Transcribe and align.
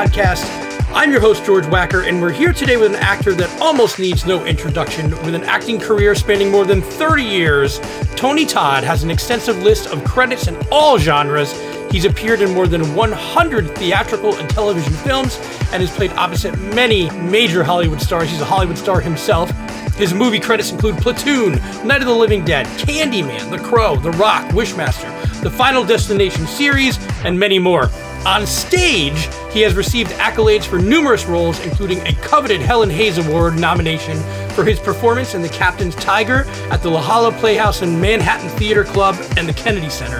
podcast. 0.00 0.46
I'm 0.94 1.12
your 1.12 1.20
host, 1.20 1.44
George 1.44 1.66
Wacker, 1.66 2.08
and 2.08 2.22
we're 2.22 2.32
here 2.32 2.54
today 2.54 2.78
with 2.78 2.94
an 2.94 2.96
actor 3.02 3.34
that 3.34 3.60
almost 3.60 3.98
needs 3.98 4.24
no 4.24 4.46
introduction. 4.46 5.10
With 5.26 5.34
an 5.34 5.44
acting 5.44 5.78
career 5.78 6.14
spanning 6.14 6.50
more 6.50 6.64
than 6.64 6.80
30 6.80 7.22
years, 7.22 7.80
Tony 8.16 8.46
Todd 8.46 8.82
has 8.82 9.02
an 9.02 9.10
extensive 9.10 9.62
list 9.62 9.88
of 9.88 10.02
credits 10.02 10.48
in 10.48 10.56
all 10.72 10.96
genres. 10.96 11.52
He's 11.90 12.06
appeared 12.06 12.40
in 12.40 12.54
more 12.54 12.66
than 12.66 12.94
100 12.94 13.76
theatrical 13.76 14.34
and 14.36 14.48
television 14.48 14.94
films 14.94 15.36
and 15.70 15.82
has 15.82 15.94
played 15.94 16.12
opposite 16.12 16.58
many 16.74 17.10
major 17.20 17.62
Hollywood 17.62 18.00
stars. 18.00 18.30
He's 18.30 18.40
a 18.40 18.46
Hollywood 18.46 18.78
star 18.78 19.02
himself. 19.02 19.50
His 19.96 20.14
movie 20.14 20.40
credits 20.40 20.72
include 20.72 20.96
Platoon, 20.96 21.56
Night 21.86 22.00
of 22.00 22.06
the 22.06 22.14
Living 22.14 22.42
Dead, 22.42 22.64
Candyman, 22.78 23.50
The 23.50 23.58
Crow, 23.58 23.96
The 23.96 24.12
Rock, 24.12 24.46
Wishmaster, 24.52 25.42
the 25.42 25.50
Final 25.50 25.84
Destination 25.84 26.46
series, 26.46 26.98
and 27.22 27.38
many 27.38 27.58
more. 27.58 27.90
On 28.26 28.46
stage, 28.46 29.28
he 29.50 29.62
has 29.62 29.74
received 29.74 30.10
accolades 30.12 30.64
for 30.64 30.78
numerous 30.78 31.24
roles, 31.24 31.58
including 31.60 32.00
a 32.06 32.12
coveted 32.16 32.60
Helen 32.60 32.90
Hayes 32.90 33.16
Award 33.16 33.58
nomination 33.58 34.18
for 34.50 34.62
his 34.62 34.78
performance 34.78 35.34
in 35.34 35.40
The 35.40 35.48
Captain's 35.48 35.94
Tiger 35.94 36.44
at 36.70 36.82
the 36.82 36.90
La 36.90 37.00
Jolla 37.00 37.32
Playhouse 37.32 37.80
and 37.80 37.98
Manhattan 37.98 38.50
Theater 38.50 38.84
Club 38.84 39.16
and 39.38 39.48
the 39.48 39.54
Kennedy 39.54 39.88
Center. 39.88 40.18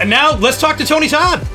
And 0.00 0.10
now, 0.10 0.36
let's 0.36 0.60
talk 0.60 0.76
to 0.78 0.84
Tony 0.84 1.06
Todd. 1.08 1.46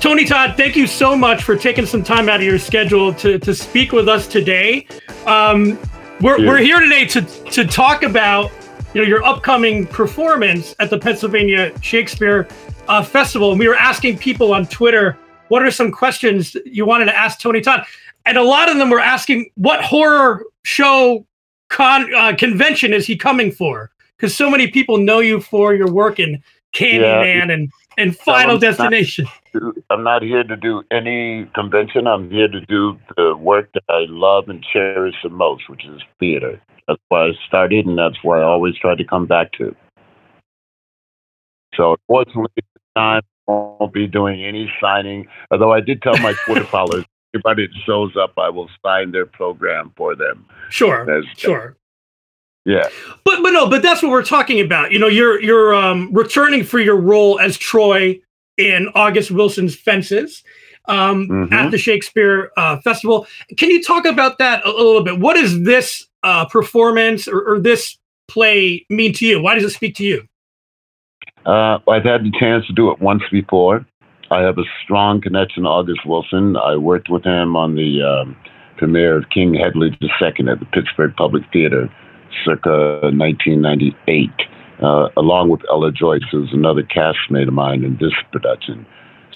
Tony 0.00 0.24
Todd, 0.24 0.54
thank 0.56 0.76
you 0.76 0.86
so 0.86 1.14
much 1.14 1.42
for 1.42 1.56
taking 1.56 1.84
some 1.84 2.02
time 2.02 2.30
out 2.30 2.36
of 2.36 2.46
your 2.46 2.58
schedule 2.58 3.12
to, 3.12 3.38
to 3.38 3.54
speak 3.54 3.92
with 3.92 4.08
us 4.08 4.26
today. 4.26 4.86
Um, 5.26 5.78
we're, 6.20 6.46
we're 6.46 6.58
here 6.58 6.80
today 6.80 7.04
to, 7.06 7.22
to 7.22 7.66
talk 7.66 8.02
about 8.02 8.50
you 8.94 9.02
know 9.02 9.06
your 9.06 9.22
upcoming 9.24 9.86
performance 9.86 10.74
at 10.78 10.90
the 10.90 10.98
Pennsylvania 10.98 11.72
Shakespeare 11.82 12.48
uh, 12.88 13.02
Festival. 13.02 13.50
And 13.50 13.58
we 13.58 13.68
were 13.68 13.76
asking 13.76 14.18
people 14.18 14.52
on 14.52 14.66
Twitter 14.66 15.16
what 15.48 15.62
are 15.62 15.70
some 15.70 15.90
questions 15.90 16.56
you 16.64 16.86
wanted 16.86 17.06
to 17.06 17.16
ask 17.16 17.40
Tony 17.40 17.60
Todd, 17.60 17.84
and 18.26 18.38
a 18.38 18.42
lot 18.42 18.70
of 18.70 18.78
them 18.78 18.90
were 18.90 19.00
asking 19.00 19.50
what 19.56 19.82
horror 19.82 20.44
show 20.62 21.26
con 21.68 22.12
uh, 22.14 22.34
convention 22.36 22.92
is 22.92 23.06
he 23.06 23.16
coming 23.16 23.50
for? 23.50 23.90
Because 24.16 24.34
so 24.34 24.50
many 24.50 24.68
people 24.68 24.98
know 24.98 25.20
you 25.20 25.40
for 25.40 25.74
your 25.74 25.90
work 25.90 26.18
in 26.18 26.42
Candyman 26.72 27.48
yeah. 27.48 27.52
and 27.52 27.72
and 27.96 28.16
Final 28.16 28.58
Destination. 28.58 29.26
Not, 29.54 29.74
I'm 29.90 30.02
not 30.02 30.22
here 30.22 30.44
to 30.44 30.56
do 30.56 30.82
any 30.90 31.50
convention. 31.54 32.06
I'm 32.06 32.30
here 32.30 32.48
to 32.48 32.60
do 32.62 32.98
the 33.16 33.36
work 33.36 33.70
that 33.74 33.84
I 33.88 34.06
love 34.08 34.48
and 34.48 34.64
cherish 34.72 35.14
the 35.22 35.28
most, 35.28 35.68
which 35.68 35.84
is 35.84 36.00
theater. 36.18 36.60
That's 36.88 37.00
why 37.08 37.26
I 37.26 37.30
started, 37.46 37.86
and 37.86 37.98
that's 37.98 38.16
why 38.22 38.40
I 38.40 38.44
always 38.44 38.76
try 38.76 38.94
to 38.94 39.04
come 39.04 39.26
back 39.26 39.52
to. 39.52 39.74
So, 41.76 41.96
unfortunately, 42.08 42.64
I 42.96 43.20
won't 43.46 43.92
be 43.92 44.06
doing 44.06 44.44
any 44.44 44.72
signing. 44.80 45.28
Although 45.50 45.72
I 45.72 45.80
did 45.80 46.02
tell 46.02 46.16
my 46.18 46.34
Twitter 46.44 46.64
followers, 46.64 47.04
everybody 47.34 47.66
that 47.66 47.74
shows 47.86 48.16
up, 48.16 48.32
I 48.36 48.48
will 48.48 48.68
sign 48.84 49.12
their 49.12 49.26
program 49.26 49.92
for 49.96 50.16
them. 50.16 50.46
Sure, 50.68 51.06
sure. 51.36 51.76
Yeah. 52.64 52.88
But 53.24 53.42
but 53.42 53.50
no, 53.50 53.68
but 53.68 53.82
that's 53.82 54.02
what 54.02 54.10
we're 54.10 54.24
talking 54.24 54.60
about. 54.60 54.92
You 54.92 54.98
know, 54.98 55.08
you're 55.08 55.40
you're 55.40 55.74
um, 55.74 56.12
returning 56.12 56.64
for 56.64 56.78
your 56.78 56.96
role 56.96 57.40
as 57.40 57.56
Troy 57.56 58.20
in 58.58 58.88
August 58.94 59.30
Wilson's 59.30 59.74
Fences 59.74 60.42
um, 60.86 61.28
mm-hmm. 61.28 61.52
at 61.52 61.70
the 61.70 61.78
Shakespeare 61.78 62.50
uh, 62.56 62.78
Festival. 62.80 63.26
Can 63.56 63.70
you 63.70 63.82
talk 63.82 64.04
about 64.04 64.38
that 64.38 64.64
a, 64.64 64.70
little 64.70 65.02
bit? 65.02 65.18
What 65.18 65.34
does 65.34 65.62
this 65.62 66.06
uh, 66.22 66.44
performance 66.46 67.26
or, 67.26 67.40
or, 67.40 67.58
this 67.58 67.96
play 68.28 68.84
mean 68.90 69.14
to 69.14 69.26
you? 69.26 69.40
Why 69.40 69.54
does 69.54 69.64
it 69.64 69.70
speak 69.70 69.94
to 69.96 70.04
you? 70.04 70.28
Uh, 71.46 71.78
I've 71.88 72.04
had 72.04 72.24
the 72.24 72.32
chance 72.38 72.66
to 72.66 72.74
do 72.74 72.90
it 72.90 73.00
once 73.00 73.22
before. 73.32 73.86
I 74.30 74.42
have 74.42 74.58
a 74.58 74.64
strong 74.84 75.22
connection 75.22 75.62
to 75.62 75.68
August 75.70 76.04
Wilson. 76.04 76.56
I 76.56 76.76
worked 76.76 77.08
with 77.08 77.24
him 77.24 77.56
on 77.56 77.74
the 77.74 78.02
um, 78.02 78.36
premiere 78.76 79.16
of 79.16 79.30
King 79.30 79.54
Hedley 79.54 79.96
II 80.02 80.48
at 80.48 80.60
the 80.60 80.66
Pittsburgh 80.72 81.14
Public 81.16 81.42
Theater 81.52 81.90
circa 82.44 83.00
1998, 83.12 84.30
uh, 84.82 85.08
along 85.16 85.50
with 85.50 85.60
Ella 85.70 85.92
Joyce, 85.92 86.22
who's 86.30 86.52
another 86.52 86.82
castmate 86.82 87.48
of 87.48 87.54
mine 87.54 87.84
in 87.84 87.96
this 88.00 88.14
production. 88.32 88.86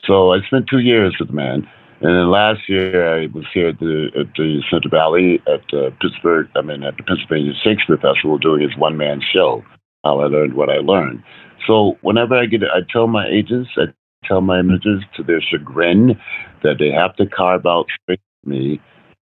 So 0.07 0.33
I 0.33 0.41
spent 0.43 0.67
two 0.69 0.81
years 0.81 1.17
with 1.19 1.29
the 1.29 1.35
man. 1.35 1.69
And 2.01 2.11
then 2.11 2.31
last 2.31 2.69
year 2.69 3.23
I 3.23 3.27
was 3.27 3.45
here 3.55 3.69
at 3.69 3.79
the 3.79 4.11
at 4.19 4.27
the 4.37 4.63
Center 4.71 4.91
Valley 4.91 5.41
at 5.47 5.63
uh, 5.73 5.91
Pittsburgh. 6.03 6.49
I 6.55 6.61
mean 6.61 6.83
at 6.83 6.97
the 6.97 7.03
Pennsylvania 7.05 7.53
Shakespeare 7.63 7.97
Festival 7.97 8.37
doing 8.37 8.61
his 8.61 8.77
one 8.77 8.97
man 8.97 9.23
show. 9.33 9.65
How 10.05 10.21
I 10.21 10.27
learned 10.27 10.55
what 10.55 10.69
I 10.69 10.79
learned. 10.79 11.23
So 11.67 11.97
whenever 12.03 12.35
I 12.35 12.45
get 12.45 12.63
it, 12.63 12.69
I 12.75 12.81
tell 12.93 13.07
my 13.07 13.27
agents, 13.27 13.71
I 13.79 13.87
tell 14.27 14.43
my 14.43 14.61
managers 14.61 15.03
to 15.17 15.23
their 15.23 15.41
chagrin 15.41 16.21
that 16.63 16.77
they 16.79 16.91
have 16.91 17.17
to 17.17 17.27
carve 17.27 17.65
out 17.65 17.87
space 18.03 18.19
for 18.43 18.51
me 18.51 18.81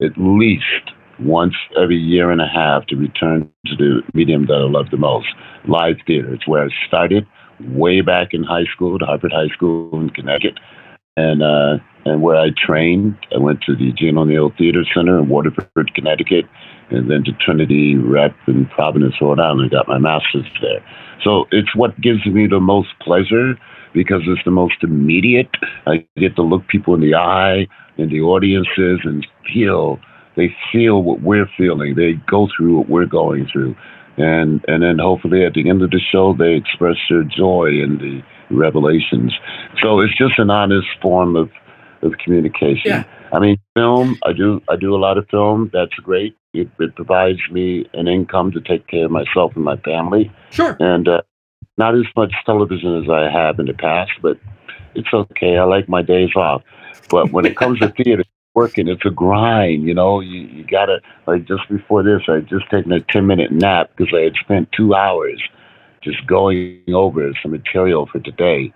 at 0.03 0.13
least 0.17 0.91
once 1.21 1.55
every 1.81 1.97
year 1.97 2.31
and 2.31 2.41
a 2.41 2.47
half 2.47 2.87
to 2.87 2.97
return 2.97 3.51
to 3.67 3.77
the 3.77 4.03
medium 4.15 4.47
that 4.47 4.55
I 4.55 4.71
love 4.71 4.91
the 4.91 4.97
most, 4.97 5.29
live 5.69 5.97
theater. 6.07 6.35
It's 6.35 6.47
where 6.47 6.65
I 6.65 6.69
started 6.87 7.27
way 7.61 8.01
back 8.01 8.29
in 8.33 8.43
high 8.43 8.67
school, 8.73 8.99
the 8.99 9.07
Hartford 9.07 9.33
High 9.33 9.49
School 9.49 10.01
in 10.01 10.11
Connecticut, 10.11 10.59
and 11.17 11.43
uh, 11.43 11.79
and 12.05 12.23
where 12.23 12.37
I 12.37 12.51
trained. 12.57 13.17
I 13.35 13.39
went 13.39 13.63
to 13.63 13.75
the 13.75 13.93
Gene 13.93 14.19
O'Neill 14.19 14.53
Theater 14.57 14.85
Center 14.95 15.19
in 15.19 15.29
Waterford, 15.29 15.95
Connecticut, 15.95 16.45
and 16.91 17.11
then 17.11 17.25
to 17.25 17.33
Trinity 17.33 17.97
Rep 17.97 18.35
in 18.47 18.67
Providence, 18.67 19.15
Rhode 19.21 19.41
Island. 19.41 19.63
and 19.63 19.71
got 19.71 19.89
my 19.89 19.99
master's 19.99 20.47
there. 20.61 20.85
So 21.25 21.47
it's 21.51 21.75
what 21.75 22.01
gives 22.01 22.25
me 22.27 22.47
the 22.47 22.61
most 22.61 22.89
pleasure 23.01 23.55
because 23.95 24.23
it's 24.27 24.45
the 24.45 24.51
most 24.51 24.77
immediate. 24.83 25.49
I 25.87 26.07
get 26.17 26.37
to 26.37 26.43
look 26.43 26.69
people 26.69 26.95
in 26.95 27.01
the 27.01 27.15
eye 27.15 27.67
in 27.97 28.11
the 28.11 28.21
audiences 28.21 29.01
and 29.05 29.27
feel 29.53 29.99
they 30.37 30.55
feel 30.73 31.03
what 31.03 31.23
we're 31.23 31.49
feeling. 31.57 31.95
They 31.95 32.15
go 32.31 32.49
through 32.57 32.79
what 32.79 32.89
we're 32.89 33.07
going 33.07 33.49
through. 33.53 33.77
And 34.19 34.65
and 34.69 34.83
then 34.83 34.99
hopefully 34.99 35.45
at 35.45 35.55
the 35.55 35.69
end 35.69 35.83
of 35.83 35.91
the 35.91 36.01
show 36.01 36.35
they 36.35 36.55
express 36.55 36.97
their 37.11 37.23
joy 37.23 37.67
in 37.69 37.99
the 37.99 38.23
revelations. 38.55 39.35
So 39.83 40.01
it's 40.01 40.17
just 40.17 40.39
an 40.39 40.51
honest 40.51 40.89
form 41.03 41.37
of 41.37 41.51
of 42.03 42.13
communication. 42.19 42.91
Yeah. 42.91 43.05
I 43.33 43.41
mean, 43.41 43.59
film. 43.75 44.17
I 44.25 44.33
do. 44.33 44.63
I 44.69 44.77
do 44.77 44.95
a 44.95 44.99
lot 44.99 45.19
of 45.19 45.29
film. 45.29 45.71
That's 45.73 45.95
great. 45.95 46.37
It, 46.55 46.69
it 46.79 46.95
provides 46.95 47.41
me 47.51 47.89
an 47.93 48.09
income 48.09 48.53
to 48.53 48.61
take 48.61 48.87
care 48.87 49.07
of 49.07 49.11
myself 49.11 49.55
and 49.57 49.65
my 49.65 49.77
family. 49.79 50.33
Sure. 50.51 50.77
And 50.81 51.09
uh, 51.09 51.23
not 51.77 51.95
as 51.95 52.07
much 52.17 52.33
television 52.47 53.03
as 53.03 53.11
I 53.11 53.31
have 53.31 53.59
in 53.59 53.67
the 53.67 53.75
past, 53.75 54.13
but 54.23 54.39
it's 54.95 55.13
okay. 55.13 55.59
I 55.59 55.65
like 55.65 55.89
my 55.89 56.03
days 56.03 56.35
off. 56.37 56.63
But 57.11 57.33
when 57.33 57.45
it 57.45 57.57
comes 57.57 57.81
to 57.81 57.89
theater, 57.89 58.25
working. 58.57 58.89
It's 58.89 59.05
a 59.05 59.11
grind, 59.11 59.85
you 59.85 59.95
know. 59.95 60.19
You 60.21 60.41
you 60.41 60.65
gotta 60.65 61.01
like 61.29 61.45
just 61.45 61.69
before 61.69 62.03
this, 62.03 62.23
I 62.27 62.41
just 62.41 62.69
taken 62.71 62.91
a 62.91 63.01
ten 63.01 63.27
minute 63.27 63.53
nap 63.53 63.91
because 63.95 64.13
I 64.13 64.23
had 64.23 64.35
spent 64.41 64.73
two 64.73 64.95
hours 64.95 65.41
just 66.03 66.27
going 66.27 66.83
over 66.93 67.31
some 67.43 67.53
material 67.53 68.07
for 68.07 68.19
today. 68.19 68.73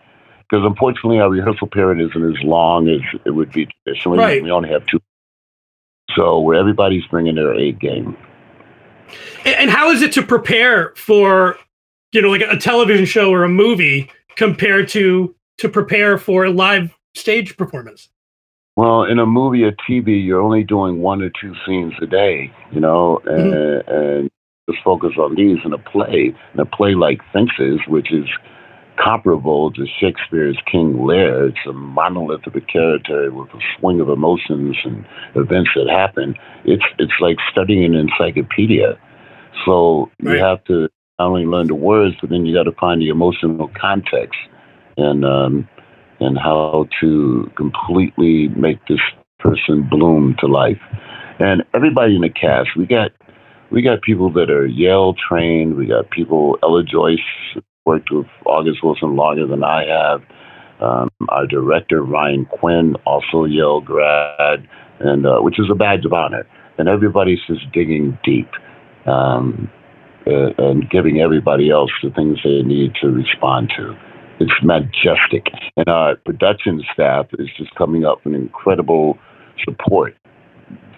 Because 0.48 0.64
unfortunately, 0.64 1.20
our 1.20 1.30
rehearsal 1.30 1.68
period 1.68 2.04
isn't 2.10 2.36
as 2.36 2.42
long 2.44 2.88
as 2.88 3.00
it 3.24 3.30
would 3.30 3.52
be 3.52 3.66
traditionally. 3.84 4.18
Right. 4.18 4.42
We 4.42 4.50
only 4.50 4.68
have 4.68 4.84
two, 4.86 5.00
so 6.16 6.40
where 6.40 6.56
everybody's 6.56 7.06
bringing 7.06 7.36
their 7.36 7.54
A 7.54 7.72
game. 7.72 8.16
And, 9.44 9.54
and 9.56 9.70
how 9.70 9.90
is 9.90 10.02
it 10.02 10.12
to 10.12 10.22
prepare 10.22 10.92
for, 10.96 11.56
you 12.12 12.20
know, 12.20 12.30
like 12.30 12.42
a 12.42 12.56
television 12.56 13.06
show 13.06 13.30
or 13.30 13.44
a 13.44 13.48
movie 13.48 14.10
compared 14.36 14.88
to 14.88 15.34
to 15.58 15.68
prepare 15.68 16.18
for 16.18 16.44
a 16.44 16.50
live 16.50 16.96
stage 17.14 17.56
performance? 17.56 18.08
Well, 18.80 19.02
in 19.02 19.18
a 19.18 19.26
movie 19.26 19.64
or 19.64 19.72
TV, 19.72 20.24
you're 20.24 20.40
only 20.40 20.64
doing 20.64 21.02
one 21.02 21.20
or 21.20 21.28
two 21.38 21.52
scenes 21.66 21.92
a 22.00 22.06
day, 22.06 22.50
you 22.72 22.80
know, 22.80 23.20
and, 23.26 23.52
mm-hmm. 23.52 23.92
and 23.92 24.30
just 24.70 24.82
focus 24.82 25.12
on 25.18 25.34
these 25.34 25.58
in 25.66 25.74
a 25.74 25.78
play. 25.78 26.34
In 26.54 26.60
a 26.60 26.64
play 26.64 26.94
like 26.94 27.20
Fences, 27.30 27.80
which 27.88 28.10
is 28.10 28.24
comparable 28.96 29.70
to 29.72 29.86
Shakespeare's 30.00 30.56
King 30.64 31.06
Lear. 31.06 31.48
It's 31.48 31.66
a 31.68 31.74
monolith 31.74 32.46
of 32.46 32.56
a 32.56 32.62
character 32.62 33.30
with 33.30 33.50
a 33.50 33.60
swing 33.78 34.00
of 34.00 34.08
emotions 34.08 34.78
and 34.82 35.04
events 35.34 35.72
that 35.76 35.90
happen. 35.90 36.34
It's 36.64 36.84
it's 36.98 37.20
like 37.20 37.36
studying 37.52 37.84
an 37.84 37.94
encyclopedia. 37.96 38.98
So 39.66 40.10
right. 40.22 40.38
you 40.38 40.42
have 40.42 40.64
to 40.64 40.88
not 41.18 41.26
only 41.26 41.44
learn 41.44 41.66
the 41.66 41.74
words, 41.74 42.16
but 42.18 42.30
then 42.30 42.46
you 42.46 42.54
got 42.54 42.62
to 42.62 42.72
find 42.80 43.02
the 43.02 43.10
emotional 43.10 43.70
context 43.78 44.40
and 44.96 45.22
um, 45.22 45.68
and 46.20 46.38
how 46.38 46.86
to 47.00 47.50
completely 47.56 48.48
make 48.48 48.78
this 48.86 49.00
person 49.38 49.88
bloom 49.88 50.36
to 50.38 50.46
life. 50.46 50.80
And 51.38 51.64
everybody 51.74 52.14
in 52.14 52.20
the 52.20 52.28
cast, 52.28 52.76
we 52.76 52.86
got 52.86 53.10
we 53.70 53.82
got 53.82 54.02
people 54.02 54.32
that 54.32 54.50
are 54.50 54.66
Yale 54.66 55.14
trained. 55.14 55.76
We 55.76 55.86
got 55.86 56.10
people 56.10 56.58
Ella 56.62 56.82
Joyce 56.84 57.18
worked 57.86 58.10
with 58.10 58.26
August 58.44 58.82
Wilson 58.82 59.16
longer 59.16 59.46
than 59.46 59.64
I 59.64 59.86
have. 59.86 60.22
Um, 60.80 61.10
our 61.28 61.46
director 61.46 62.02
Ryan 62.02 62.46
Quinn, 62.46 62.96
also 63.04 63.44
Yale 63.44 63.80
grad, 63.80 64.66
and 64.98 65.26
uh, 65.26 65.40
which 65.40 65.58
is 65.58 65.66
a 65.70 65.74
badge 65.74 66.04
of 66.04 66.12
honor. 66.12 66.46
And 66.78 66.88
everybody's 66.88 67.40
just 67.46 67.70
digging 67.72 68.18
deep 68.24 68.48
um, 69.06 69.70
uh, 70.26 70.50
and 70.58 70.88
giving 70.90 71.20
everybody 71.20 71.70
else 71.70 71.90
the 72.02 72.10
things 72.10 72.38
they 72.44 72.62
need 72.62 72.94
to 73.02 73.08
respond 73.08 73.72
to. 73.76 73.96
It's 74.40 74.52
majestic, 74.62 75.46
and 75.76 75.88
our 75.88 76.16
production 76.16 76.82
staff 76.92 77.26
is 77.38 77.48
just 77.56 77.74
coming 77.74 78.04
up 78.04 78.24
with 78.24 78.34
incredible 78.34 79.18
support 79.64 80.16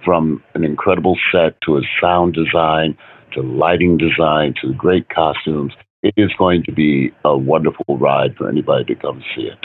from 0.05 0.43
an 0.55 0.65
incredible 0.65 1.19
set 1.31 1.61
to 1.62 1.77
a 1.77 1.83
sound 2.00 2.35
design 2.35 2.97
to 3.33 3.43
lighting 3.43 3.99
design 3.99 4.55
to 4.62 4.73
great 4.75 5.09
costumes 5.09 5.73
it 6.03 6.15
is 6.17 6.31
going 6.37 6.65
to 6.65 6.73
be 6.73 7.12
a 7.25 7.37
wonderful 7.37 7.97
ride 7.97 8.37
for 8.37 8.49
anybody 8.49 8.85
to 8.87 8.94
come 8.94 9.23
see 9.35 9.43
it. 9.43 9.59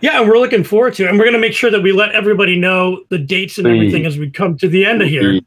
Yeah, 0.00 0.20
and 0.20 0.28
we're 0.28 0.38
looking 0.38 0.64
forward 0.64 0.94
to 0.94 1.04
it. 1.04 1.08
And 1.08 1.18
we're 1.18 1.24
going 1.24 1.34
to 1.34 1.40
make 1.40 1.54
sure 1.54 1.70
that 1.70 1.82
we 1.82 1.92
let 1.92 2.12
everybody 2.12 2.58
know 2.58 3.02
the 3.08 3.18
dates 3.18 3.58
and 3.58 3.64
Please. 3.64 3.76
everything 3.76 4.06
as 4.06 4.18
we 4.18 4.30
come 4.30 4.56
to 4.58 4.68
the 4.68 4.84
end 4.84 5.02
of 5.02 5.08
here. 5.08 5.40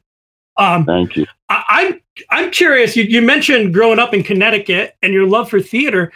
Um, 0.57 0.85
Thank 0.85 1.15
you. 1.15 1.25
I, 1.49 1.55
am 1.55 1.63
I'm, 1.69 2.01
I'm 2.45 2.51
curious. 2.51 2.95
You, 2.95 3.03
you 3.03 3.21
mentioned 3.21 3.73
growing 3.73 3.99
up 3.99 4.13
in 4.13 4.23
Connecticut 4.23 4.95
and 5.01 5.13
your 5.13 5.27
love 5.27 5.49
for 5.49 5.61
theater. 5.61 6.11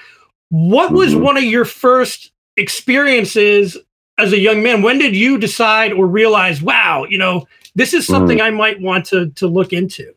What 0.50 0.92
was 0.92 1.14
mm-hmm. 1.14 1.24
one 1.24 1.38
of 1.38 1.44
your 1.44 1.66
first 1.66 2.32
experiences 2.58 3.78
as 4.18 4.34
a 4.34 4.40
young 4.40 4.64
man? 4.64 4.82
When 4.82 4.98
did 4.98 5.16
you 5.16 5.38
decide 5.38 5.94
or 5.94 6.08
realize, 6.08 6.62
wow, 6.62 7.06
you 7.08 7.18
know, 7.18 7.48
this 7.76 7.94
is 7.94 8.06
something 8.06 8.40
mm. 8.40 8.44
I 8.44 8.50
might 8.50 8.82
want 8.82 9.06
to 9.08 9.30
to 9.30 9.48
look 9.48 9.74
into? 9.74 10.14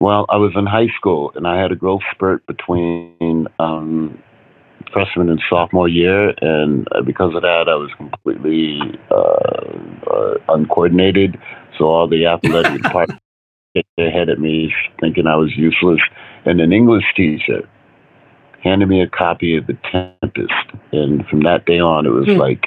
Well, 0.00 0.26
I 0.30 0.36
was 0.36 0.52
in 0.56 0.66
high 0.66 0.88
school 0.96 1.32
and 1.34 1.46
I 1.46 1.60
had 1.60 1.70
a 1.70 1.76
growth 1.76 2.02
spurt 2.12 2.44
between 2.46 3.46
um, 3.58 4.20
freshman 4.92 5.28
and 5.28 5.40
sophomore 5.48 5.88
year, 5.88 6.30
and 6.40 6.86
uh, 6.92 7.02
because 7.02 7.34
of 7.34 7.42
that, 7.42 7.68
I 7.68 7.74
was 7.74 7.90
completely 7.96 8.80
uh, 9.10 10.10
uh, 10.10 10.34
uncoordinated. 10.48 11.38
So 11.78 11.86
all 11.86 12.08
the 12.08 12.26
athletic 12.26 12.82
department 12.82 13.20
hit 13.74 13.86
their 13.96 14.10
head 14.10 14.28
at 14.28 14.38
me, 14.38 14.72
thinking 15.00 15.26
I 15.26 15.36
was 15.36 15.56
useless. 15.56 16.00
And 16.44 16.60
an 16.60 16.72
English 16.72 17.04
teacher 17.16 17.68
handed 18.62 18.88
me 18.88 19.02
a 19.02 19.08
copy 19.08 19.56
of 19.56 19.66
The 19.66 19.76
Tempest, 19.90 20.52
and 20.92 21.26
from 21.26 21.42
that 21.42 21.66
day 21.66 21.78
on, 21.78 22.06
it 22.06 22.10
was 22.10 22.26
hmm. 22.26 22.38
like 22.38 22.66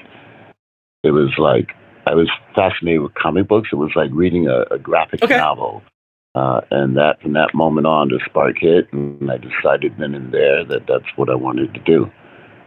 it 1.03 1.11
was 1.11 1.31
like 1.37 1.71
I 2.05 2.13
was 2.13 2.29
fascinated 2.55 3.01
with 3.01 3.13
comic 3.15 3.47
books. 3.47 3.69
It 3.71 3.75
was 3.75 3.91
like 3.95 4.09
reading 4.13 4.47
a, 4.47 4.61
a 4.71 4.77
graphic 4.77 5.23
okay. 5.23 5.37
novel. 5.37 5.81
Uh, 6.35 6.59
and 6.69 6.97
that 6.97 7.21
from 7.21 7.31
that 7.31 7.53
moment 7.53 7.87
on, 7.87 8.09
the 8.09 8.19
spark 8.25 8.57
hit, 8.59 8.91
and 8.91 9.31
I 9.31 9.37
decided 9.37 9.95
then 9.97 10.13
and 10.13 10.33
there 10.33 10.65
that 10.65 10.85
that's 10.85 11.05
what 11.15 11.29
I 11.29 11.35
wanted 11.35 11.73
to 11.73 11.79
do, 11.79 12.11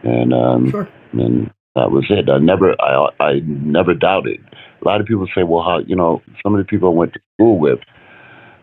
and 0.01 0.33
um, 0.33 0.71
sure. 0.71 0.89
and 1.13 1.51
that 1.75 1.91
was 1.91 2.05
it. 2.09 2.29
I 2.29 2.39
never, 2.39 2.75
I, 2.81 3.09
I 3.19 3.39
never 3.45 3.93
doubted. 3.93 4.43
A 4.81 4.87
lot 4.87 5.01
of 5.01 5.07
people 5.07 5.27
say, 5.35 5.43
well, 5.43 5.63
how 5.63 5.79
you 5.79 5.95
know, 5.95 6.21
some 6.41 6.55
of 6.55 6.57
the 6.57 6.65
people 6.65 6.89
I 6.89 6.93
went 6.93 7.13
to 7.13 7.19
school 7.35 7.59
with, 7.59 7.79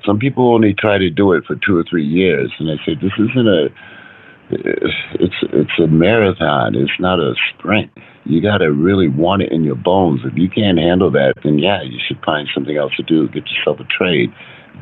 some 0.04 0.18
people 0.18 0.52
only 0.52 0.74
try 0.74 0.98
to 0.98 1.08
do 1.08 1.32
it 1.32 1.44
for 1.46 1.54
two 1.54 1.76
or 1.76 1.84
three 1.88 2.04
years, 2.04 2.52
and 2.58 2.68
they 2.68 2.76
say 2.84 2.94
this 2.94 3.12
isn't 3.16 3.48
a, 3.48 3.68
it's 4.50 5.34
it's 5.52 5.78
a 5.78 5.86
marathon. 5.86 6.74
It's 6.74 7.00
not 7.00 7.18
a 7.18 7.34
sprint. 7.50 7.90
You 8.24 8.40
got 8.40 8.58
to 8.58 8.72
really 8.72 9.08
want 9.08 9.42
it 9.42 9.52
in 9.52 9.64
your 9.64 9.76
bones. 9.76 10.20
If 10.24 10.36
you 10.36 10.48
can't 10.48 10.78
handle 10.78 11.10
that, 11.12 11.34
then 11.44 11.58
yeah, 11.58 11.82
you 11.82 11.98
should 12.06 12.22
find 12.24 12.48
something 12.54 12.76
else 12.76 12.94
to 12.96 13.02
do. 13.02 13.28
Get 13.28 13.44
yourself 13.48 13.80
a 13.80 13.84
trade 13.84 14.32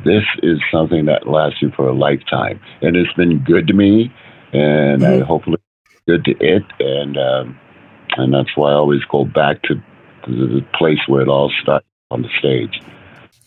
this 0.03 0.23
is 0.43 0.59
something 0.71 1.05
that 1.05 1.27
lasts 1.27 1.61
you 1.61 1.71
for 1.75 1.87
a 1.87 1.93
lifetime. 1.93 2.59
And 2.81 2.95
it's 2.97 3.13
been 3.13 3.43
good 3.43 3.67
to 3.67 3.73
me, 3.73 4.13
and 4.51 5.01
mm-hmm. 5.01 5.23
I 5.23 5.25
hopefully 5.25 5.57
good 6.07 6.25
to 6.25 6.31
it. 6.39 6.63
And 6.79 7.17
um, 7.17 7.59
and 8.17 8.33
that's 8.33 8.55
why 8.55 8.71
I 8.71 8.75
always 8.75 9.03
go 9.09 9.25
back 9.25 9.61
to 9.63 9.75
the 10.27 10.65
place 10.77 10.99
where 11.07 11.21
it 11.21 11.27
all 11.27 11.51
started 11.61 11.85
on 12.11 12.23
the 12.23 12.29
stage. 12.39 12.81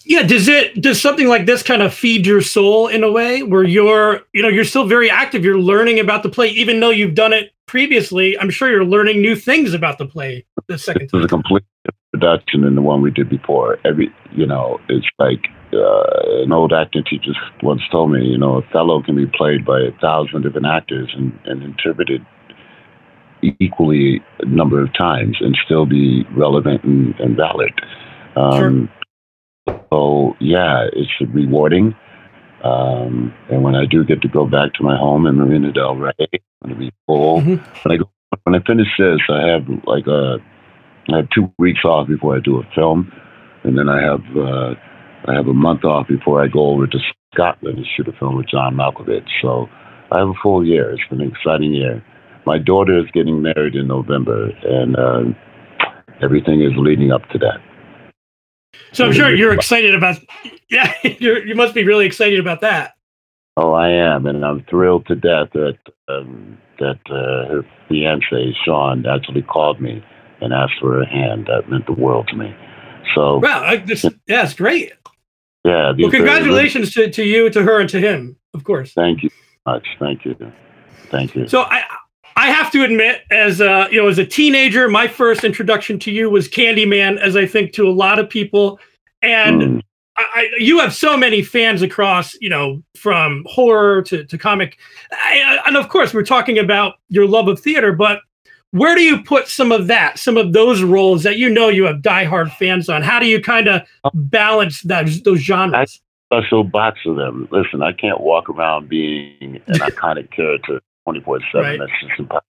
Yeah, 0.09 0.23
does 0.23 0.49
it 0.49 0.81
does 0.81 0.99
something 0.99 1.29
like 1.29 1.45
this 1.45 1.63
kind 1.63 1.83
of 1.83 1.93
feed 1.93 2.27
your 2.27 2.41
soul 2.41 2.89
in 2.89 3.05
a 3.05 3.13
way 3.13 3.43
where 3.43 3.63
you're 3.63 4.23
you 4.33 4.41
know 4.41 4.49
you're 4.49 4.65
still 4.65 4.87
very 4.87 5.11
active, 5.11 5.45
you're 5.45 5.59
learning 5.59 6.01
about 6.01 6.23
the 6.23 6.31
play, 6.31 6.49
even 6.49 6.81
though 6.81 6.89
you've 6.89 7.15
done 7.15 7.35
it 7.35 7.53
previously. 7.67 8.39
I'm 8.39 8.49
sure 8.49 8.71
you're 8.71 8.87
learning 8.87 9.21
new 9.21 9.37
things 9.37 9.75
about 9.75 9.99
the 9.99 10.07
play 10.07 10.47
the 10.67 10.79
second 10.79 11.09
time. 11.09 11.21
It 11.21 11.25
was 11.25 11.25
a 11.27 11.29
complete 11.29 11.63
production 12.11 12.63
than 12.63 12.75
the 12.75 12.81
one 12.81 13.03
we 13.03 13.11
did 13.11 13.29
before. 13.29 13.79
Every 13.85 14.09
you 14.33 14.47
know, 14.47 14.81
it's 14.89 15.07
like 15.19 15.45
uh, 15.75 16.43
an 16.43 16.53
old 16.53 16.73
acting 16.73 17.05
teacher 17.05 17.33
once 17.63 17.83
told 17.93 18.11
me, 18.11 18.25
you 18.25 18.39
know, 18.39 18.63
Othello 18.63 19.03
can 19.03 19.15
be 19.15 19.27
played 19.27 19.67
by 19.67 19.81
a 19.81 19.93
thousand 20.01 20.41
different 20.41 20.67
actors 20.67 21.13
and, 21.15 21.39
and 21.45 21.63
interpreted 21.63 22.25
equally 23.61 24.23
a 24.39 24.47
number 24.47 24.83
of 24.83 24.89
times 24.95 25.37
and 25.41 25.55
still 25.67 25.85
be 25.85 26.25
relevant 26.35 26.83
and, 26.83 27.15
and 27.21 27.37
valid. 27.37 27.73
Um, 28.37 28.87
sure. 28.87 28.98
So 29.91 30.37
yeah, 30.41 30.87
it's 30.93 31.11
rewarding. 31.33 31.95
Um, 32.65 33.33
and 33.51 33.63
when 33.63 33.77
I 33.77 33.87
do 33.87 34.05
get 34.05 34.21
to 34.23 34.29
go 34.29 34.47
back 34.47 34.75
to 34.75 34.83
my 34.83 34.97
home 34.97 35.27
in 35.27 35.37
Marina 35.37 35.73
Del 35.73 35.95
Rey, 35.95 36.13
I'm 36.21 36.71
going 36.71 36.75
to 36.75 36.77
be 36.77 36.93
full. 37.07 37.41
Mm-hmm. 37.41 37.89
When 37.89 37.95
I 37.95 37.97
go, 37.97 38.11
when 38.45 38.55
I 38.55 38.65
finish 38.67 38.89
this, 38.99 39.21
I 39.29 39.47
have 39.47 39.63
like 39.85 40.07
a 40.07 40.39
I 41.13 41.19
have 41.19 41.31
two 41.31 41.53
weeks 41.59 41.85
off 41.85 42.09
before 42.09 42.37
I 42.37 42.41
do 42.41 42.59
a 42.59 42.69
film, 42.75 43.13
and 43.65 43.79
then 43.79 43.89
I 43.89 44.03
have 44.03 44.21
uh, 44.37 44.75
I 45.27 45.35
have 45.35 45.47
a 45.47 45.55
month 45.55 45.85
off 45.85 46.09
before 46.09 46.43
I 46.43 46.49
go 46.49 46.71
over 46.71 46.87
to 46.87 46.99
Scotland 47.33 47.79
to 47.79 47.85
shoot 47.97 48.09
a 48.09 48.19
film 48.19 48.37
with 48.37 48.49
John 48.49 48.75
Malkovich. 48.75 49.29
So 49.41 49.69
I 50.13 50.19
have 50.19 50.29
a 50.29 50.41
full 50.43 50.67
year. 50.67 50.91
It's 50.91 51.03
been 51.09 51.21
an 51.21 51.31
exciting 51.31 51.73
year. 51.73 52.05
My 52.45 52.59
daughter 52.59 52.99
is 52.99 53.07
getting 53.13 53.43
married 53.43 53.75
in 53.75 53.89
November, 53.89 54.51
and 54.65 54.97
uh, 54.97 55.23
everything 56.23 56.63
is 56.63 56.73
leading 56.77 57.13
up 57.13 57.29
to 57.31 57.39
that. 57.39 57.61
So 58.93 59.07
I'm 59.07 59.13
sure 59.13 59.35
you're 59.35 59.55
excited 59.55 59.95
about. 59.95 60.19
Yeah, 60.71 60.93
you 61.03 61.55
must 61.55 61.73
be 61.73 61.83
really 61.83 62.05
excited 62.05 62.39
about 62.39 62.61
that. 62.61 62.93
Oh, 63.57 63.73
I 63.73 63.89
am, 63.89 64.27
and 64.27 64.45
I'm 64.45 64.63
thrilled 64.69 65.07
to 65.07 65.15
death 65.15 65.49
that 65.55 65.79
um, 66.09 66.59
that 66.79 66.99
uh, 67.09 67.49
her 67.49 67.67
fiance 67.89 68.55
Sean 68.67 69.07
actually 69.07 69.41
called 69.41 69.81
me 69.81 70.05
and 70.43 70.53
asked 70.53 70.75
for 70.79 71.01
a 71.01 71.09
hand. 71.09 71.47
That 71.47 71.71
meant 71.71 71.87
the 71.87 71.95
world 71.95 72.29
to 72.29 72.37
me. 72.37 72.55
So 73.15 73.39
wow, 73.39 73.63
I, 73.63 73.79
this, 73.79 74.05
yeah, 74.27 74.45
it's 74.45 74.53
great. 74.53 74.93
Yeah. 75.65 75.95
Well, 75.99 76.11
congratulations 76.11 76.93
to, 76.93 77.11
to 77.11 77.25
you, 77.25 77.49
to 77.49 77.63
her, 77.63 77.81
and 77.81 77.89
to 77.89 77.99
him, 77.99 78.37
of 78.53 78.65
course. 78.65 78.93
Thank 78.93 79.23
you 79.23 79.31
much. 79.69 79.87
Thank 79.99 80.25
you. 80.25 80.37
Thank 81.11 81.35
you. 81.35 81.49
So 81.49 81.63
I 81.63 81.85
I 82.39 82.51
have 82.51 82.71
to 82.71 82.85
admit, 82.85 83.23
as 83.33 83.61
a, 83.61 83.89
you 83.91 84.01
know, 84.01 84.07
as 84.07 84.17
a 84.17 84.25
teenager, 84.25 84.89
my 84.89 85.09
first 85.09 85.43
introduction 85.43 85.99
to 85.99 86.13
you 86.13 86.31
was 86.31 86.49
Candyman, 86.49 87.19
as 87.19 87.37
I 87.37 87.47
think 87.47 87.73
to 87.73 87.89
a 87.89 87.91
lot 87.91 88.19
of 88.19 88.31
people, 88.31 88.79
and. 89.21 89.63
Mm. 89.63 89.83
I, 90.21 90.51
you 90.59 90.81
have 90.81 90.93
so 90.93 91.17
many 91.17 91.45
fans 91.45 91.81
across, 91.81 92.35
you 92.41 92.51
know, 92.51 92.83
from 92.97 93.45
horror 93.49 94.03
to, 94.03 94.25
to 94.25 94.37
comic. 94.37 94.77
I, 95.13 95.61
and 95.65 95.77
of 95.77 95.89
course, 95.91 96.13
we're 96.13 96.25
talking 96.25 96.59
about 96.59 96.95
your 97.09 97.29
love 97.29 97.47
of 97.47 97.61
theater, 97.61 97.93
but 97.93 98.23
where 98.73 98.97
do 98.97 99.03
you 99.03 99.23
put 99.23 99.47
some 99.47 99.71
of 99.71 99.87
that, 99.87 100.19
some 100.19 100.37
of 100.37 100.55
those 100.55 100.83
roles 100.83 101.23
that 101.23 101.39
you 101.39 101.49
know 101.49 101.69
you 101.69 101.85
have 101.85 101.99
diehard 101.99 102.51
fans 102.57 102.89
on? 102.89 103.03
How 103.03 103.21
do 103.21 103.27
you 103.27 103.41
kind 103.41 103.69
of 103.69 103.83
balance 104.13 104.83
those 104.83 105.23
those 105.23 105.39
genres? 105.39 106.01
I 106.33 106.37
special 106.41 106.65
box 106.65 106.99
of 107.07 107.15
them. 107.15 107.47
Listen, 107.53 107.81
I 107.81 107.93
can't 107.93 108.21
walk 108.21 108.51
around 108.51 108.89
being 108.89 109.63
an 109.69 109.75
iconic 109.75 110.33
character 110.33 110.81
24 111.09 111.41
7. 111.53 111.79
That's 111.79 111.91
just 112.01 112.19
impossible. 112.19 112.45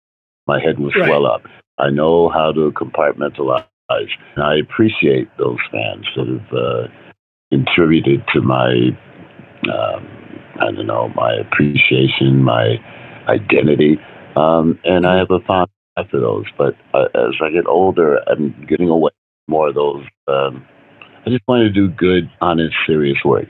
My 0.46 0.60
head 0.60 0.78
will 0.78 0.92
swell 0.92 1.24
right. 1.24 1.34
up. 1.34 1.42
I 1.78 1.90
know 1.90 2.28
how 2.28 2.52
to 2.52 2.72
compartmentalize. 2.72 3.64
And 3.88 4.44
I 4.44 4.56
appreciate 4.56 5.28
those 5.38 5.58
fans 5.70 6.06
that 6.16 6.26
have 6.26 6.52
uh, 6.52 6.88
contributed 7.52 8.24
to 8.32 8.40
my 8.40 8.96
um, 9.72 10.08
I 10.60 10.70
don't 10.72 10.86
know, 10.86 11.08
my 11.14 11.34
appreciation, 11.34 12.42
my 12.42 12.76
identity, 13.28 13.98
um, 14.36 14.78
and 14.84 15.06
I 15.06 15.18
have 15.18 15.30
a 15.30 15.40
fond 15.40 15.68
for 16.10 16.20
those. 16.20 16.46
But 16.56 16.74
uh, 16.94 17.08
as 17.14 17.34
I 17.42 17.50
get 17.50 17.66
older, 17.66 18.20
I'm 18.28 18.66
getting 18.68 18.88
away 18.88 19.10
more 19.48 19.68
of 19.68 19.74
those. 19.74 20.04
Um, 20.28 20.66
I 21.26 21.30
just 21.30 21.42
want 21.48 21.62
to 21.62 21.70
do 21.70 21.88
good, 21.88 22.30
honest, 22.40 22.74
serious 22.86 23.18
work. 23.24 23.48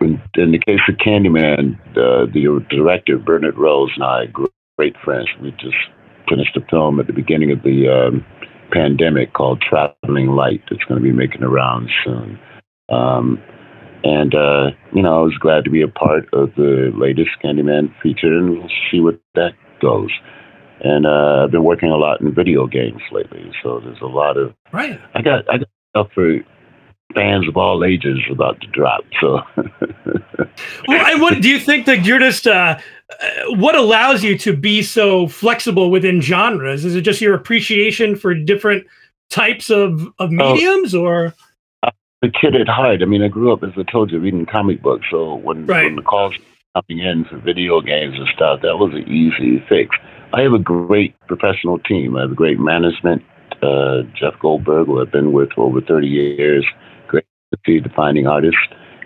In, 0.00 0.20
in 0.34 0.52
the 0.52 0.58
case 0.58 0.80
of 0.88 0.96
Candyman, 0.96 1.78
uh, 1.90 2.26
the 2.26 2.64
director 2.68 3.18
Bernard 3.18 3.56
Rose 3.56 3.90
and 3.94 4.04
I, 4.04 4.26
great 4.76 4.96
friends. 5.04 5.28
We 5.40 5.52
just 5.52 5.76
finished 6.28 6.56
a 6.56 6.60
film 6.70 7.00
at 7.00 7.06
the 7.06 7.12
beginning 7.12 7.52
of 7.52 7.62
the 7.62 7.88
um, 7.88 8.26
pandemic 8.72 9.32
called 9.32 9.62
Traveling 9.62 10.28
Light. 10.28 10.62
that's 10.68 10.84
going 10.84 11.00
to 11.00 11.04
be 11.04 11.12
making 11.12 11.40
the 11.40 11.48
rounds 11.48 11.90
soon. 12.04 12.38
Um, 12.88 13.42
and, 14.02 14.34
uh, 14.34 14.70
you 14.92 15.02
know, 15.02 15.20
I 15.20 15.22
was 15.22 15.38
glad 15.40 15.64
to 15.64 15.70
be 15.70 15.80
a 15.80 15.88
part 15.88 16.24
of 16.34 16.54
the 16.56 16.92
latest 16.94 17.30
Candyman 17.42 17.94
feature, 18.02 18.36
and 18.36 18.50
we'll 18.50 18.68
see 18.90 19.00
what 19.00 19.18
that 19.34 19.52
goes. 19.80 20.10
And 20.80 21.06
uh, 21.06 21.44
I've 21.44 21.50
been 21.50 21.64
working 21.64 21.90
a 21.90 21.96
lot 21.96 22.20
in 22.20 22.34
video 22.34 22.66
games 22.66 23.00
lately, 23.10 23.50
so 23.62 23.80
there's 23.80 24.00
a 24.02 24.06
lot 24.06 24.36
of 24.36 24.52
right. 24.72 25.00
I 25.14 25.22
got 25.22 25.48
I 25.50 25.58
got 25.58 25.68
stuff 25.90 26.08
for 26.14 26.40
fans 27.14 27.46
of 27.48 27.56
all 27.56 27.84
ages 27.84 28.18
about 28.30 28.60
to 28.60 28.66
drop. 28.68 29.04
So, 29.20 29.40
well, 30.88 31.06
and 31.06 31.20
what 31.20 31.40
do 31.40 31.48
you 31.48 31.58
think 31.58 31.86
that 31.86 32.04
you're 32.04 32.18
just? 32.18 32.46
Uh, 32.46 32.78
uh, 33.10 33.54
what 33.56 33.74
allows 33.74 34.24
you 34.24 34.38
to 34.38 34.56
be 34.56 34.82
so 34.82 35.28
flexible 35.28 35.90
within 35.90 36.20
genres? 36.20 36.84
Is 36.84 36.94
it 36.94 37.02
just 37.02 37.20
your 37.20 37.34
appreciation 37.34 38.16
for 38.16 38.34
different 38.34 38.86
types 39.30 39.70
of 39.70 40.02
of 40.18 40.30
oh. 40.30 40.54
mediums, 40.54 40.94
oh, 40.94 41.04
or? 41.04 41.34
a 42.24 42.30
kid 42.30 42.56
at 42.56 42.68
heart. 42.68 43.02
I 43.02 43.04
mean, 43.04 43.22
I 43.22 43.28
grew 43.28 43.52
up, 43.52 43.62
as 43.62 43.70
I 43.76 43.82
told 43.90 44.10
you, 44.10 44.18
reading 44.18 44.46
comic 44.46 44.82
books. 44.82 45.06
So 45.10 45.34
when, 45.36 45.66
right. 45.66 45.84
when 45.84 45.96
the 45.96 46.02
calls 46.02 46.34
coming 46.74 47.04
in 47.04 47.24
for 47.26 47.38
video 47.38 47.80
games 47.80 48.16
and 48.18 48.28
stuff, 48.34 48.62
that 48.62 48.78
was 48.78 48.92
an 48.94 49.06
easy 49.08 49.62
fix. 49.68 49.94
I 50.32 50.40
have 50.42 50.52
a 50.52 50.58
great 50.58 51.14
professional 51.28 51.78
team. 51.78 52.16
I 52.16 52.22
have 52.22 52.32
a 52.32 52.34
great 52.34 52.58
management. 52.58 53.22
Uh, 53.62 54.02
Jeff 54.18 54.34
Goldberg, 54.40 54.86
who 54.86 55.00
I've 55.00 55.12
been 55.12 55.32
with 55.32 55.52
for 55.52 55.66
over 55.66 55.80
30 55.80 56.06
years, 56.08 56.66
great 57.64 57.82
defining 57.82 58.26
artist, 58.26 58.56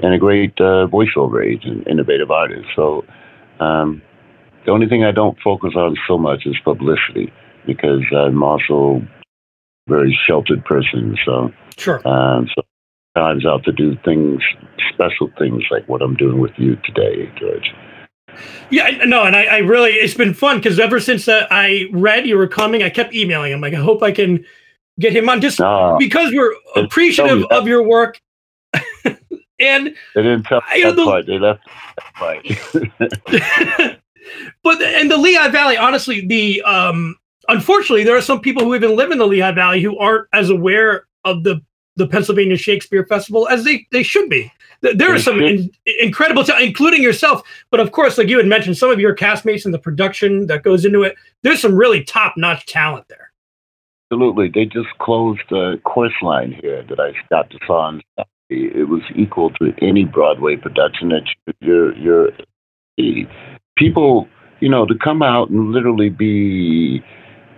and 0.02 0.14
a 0.14 0.18
great 0.18 0.52
uh, 0.60 0.86
voiceover 0.86 1.44
agent, 1.44 1.86
innovative 1.88 2.30
artist. 2.30 2.66
So 2.76 3.04
um, 3.60 4.02
the 4.64 4.70
only 4.70 4.88
thing 4.88 5.04
I 5.04 5.12
don't 5.12 5.38
focus 5.42 5.72
on 5.76 5.96
so 6.06 6.18
much 6.18 6.46
is 6.46 6.56
publicity 6.64 7.32
because 7.66 8.02
I'm 8.14 8.42
also 8.42 9.02
a 9.86 9.90
very 9.90 10.18
sheltered 10.26 10.64
person. 10.64 11.16
So 11.24 11.52
sure. 11.76 12.06
Um, 12.06 12.48
so 12.54 12.62
times 13.16 13.44
out 13.44 13.64
to 13.64 13.72
do 13.72 13.96
things, 14.04 14.40
special 14.92 15.30
things 15.38 15.64
like 15.70 15.88
what 15.88 16.02
I'm 16.02 16.14
doing 16.14 16.38
with 16.40 16.52
you 16.56 16.76
today, 16.84 17.30
George. 17.38 17.74
Yeah, 18.70 18.90
no, 19.04 19.24
and 19.24 19.34
I, 19.34 19.44
I 19.44 19.58
really, 19.58 19.92
it's 19.92 20.14
been 20.14 20.34
fun 20.34 20.58
because 20.58 20.78
ever 20.78 21.00
since 21.00 21.26
uh, 21.26 21.46
I 21.50 21.86
read 21.92 22.26
you 22.26 22.36
were 22.36 22.46
coming, 22.46 22.82
I 22.82 22.90
kept 22.90 23.14
emailing 23.14 23.52
him. 23.52 23.60
Like, 23.60 23.74
I 23.74 23.80
hope 23.80 24.02
I 24.02 24.12
can 24.12 24.44
get 25.00 25.14
him 25.14 25.28
on 25.28 25.40
just 25.40 25.58
no, 25.58 25.96
because 25.98 26.32
we're 26.32 26.54
appreciative 26.76 27.44
of 27.50 27.66
your 27.66 27.82
work. 27.82 28.20
And 29.60 29.94
they 30.14 30.22
didn't 30.22 30.44
tell 30.44 30.62
me 30.72 30.82
that 30.82 30.96
the, 30.96 31.04
part. 31.04 31.26
They 31.26 31.38
left 31.38 31.66
that 31.96 32.14
part. 32.14 32.46
but 34.62 34.80
and 34.82 35.10
the 35.10 35.16
Lehigh 35.16 35.48
Valley, 35.48 35.76
honestly, 35.76 36.26
the 36.26 36.62
um, 36.62 37.16
unfortunately, 37.48 38.04
there 38.04 38.16
are 38.16 38.22
some 38.22 38.40
people 38.40 38.64
who 38.64 38.74
even 38.74 38.96
live 38.96 39.10
in 39.10 39.18
the 39.18 39.26
Lehigh 39.26 39.52
Valley 39.52 39.82
who 39.82 39.98
aren't 39.98 40.28
as 40.32 40.50
aware 40.50 41.06
of 41.24 41.44
the 41.44 41.60
the 41.98 42.06
Pennsylvania 42.06 42.56
Shakespeare 42.56 43.04
Festival 43.04 43.48
as 43.48 43.64
they, 43.64 43.86
they 43.90 44.02
should 44.02 44.30
be. 44.30 44.50
There 44.80 45.12
are 45.12 45.18
some 45.18 45.42
in, 45.42 45.70
incredible, 46.00 46.44
t- 46.44 46.52
including 46.64 47.02
yourself. 47.02 47.42
But 47.70 47.80
of 47.80 47.90
course, 47.90 48.16
like 48.16 48.28
you 48.28 48.36
had 48.36 48.46
mentioned, 48.46 48.78
some 48.78 48.92
of 48.92 49.00
your 49.00 49.14
castmates 49.14 49.64
and 49.64 49.74
the 49.74 49.78
production 49.78 50.46
that 50.46 50.62
goes 50.62 50.84
into 50.84 51.02
it. 51.02 51.16
There's 51.42 51.60
some 51.60 51.74
really 51.74 52.04
top 52.04 52.34
notch 52.36 52.64
talent 52.66 53.08
there. 53.08 53.32
Absolutely, 54.10 54.48
they 54.48 54.64
just 54.64 54.88
closed 55.00 55.42
the 55.50 55.80
Chorus 55.84 56.14
Line 56.22 56.52
here 56.52 56.84
that 56.84 57.00
I 57.00 57.12
got 57.28 57.50
to 57.50 57.58
saw 57.66 57.80
on 57.80 58.02
It 58.50 58.88
was 58.88 59.02
equal 59.14 59.50
to 59.50 59.74
any 59.82 60.04
Broadway 60.04 60.56
production 60.56 61.10
that 61.10 61.24
you're, 61.60 61.94
you're 61.96 62.30
people, 63.76 64.26
you 64.60 64.68
know, 64.68 64.86
to 64.86 64.94
come 65.02 65.22
out 65.22 65.50
and 65.50 65.70
literally 65.70 66.08
be 66.08 67.02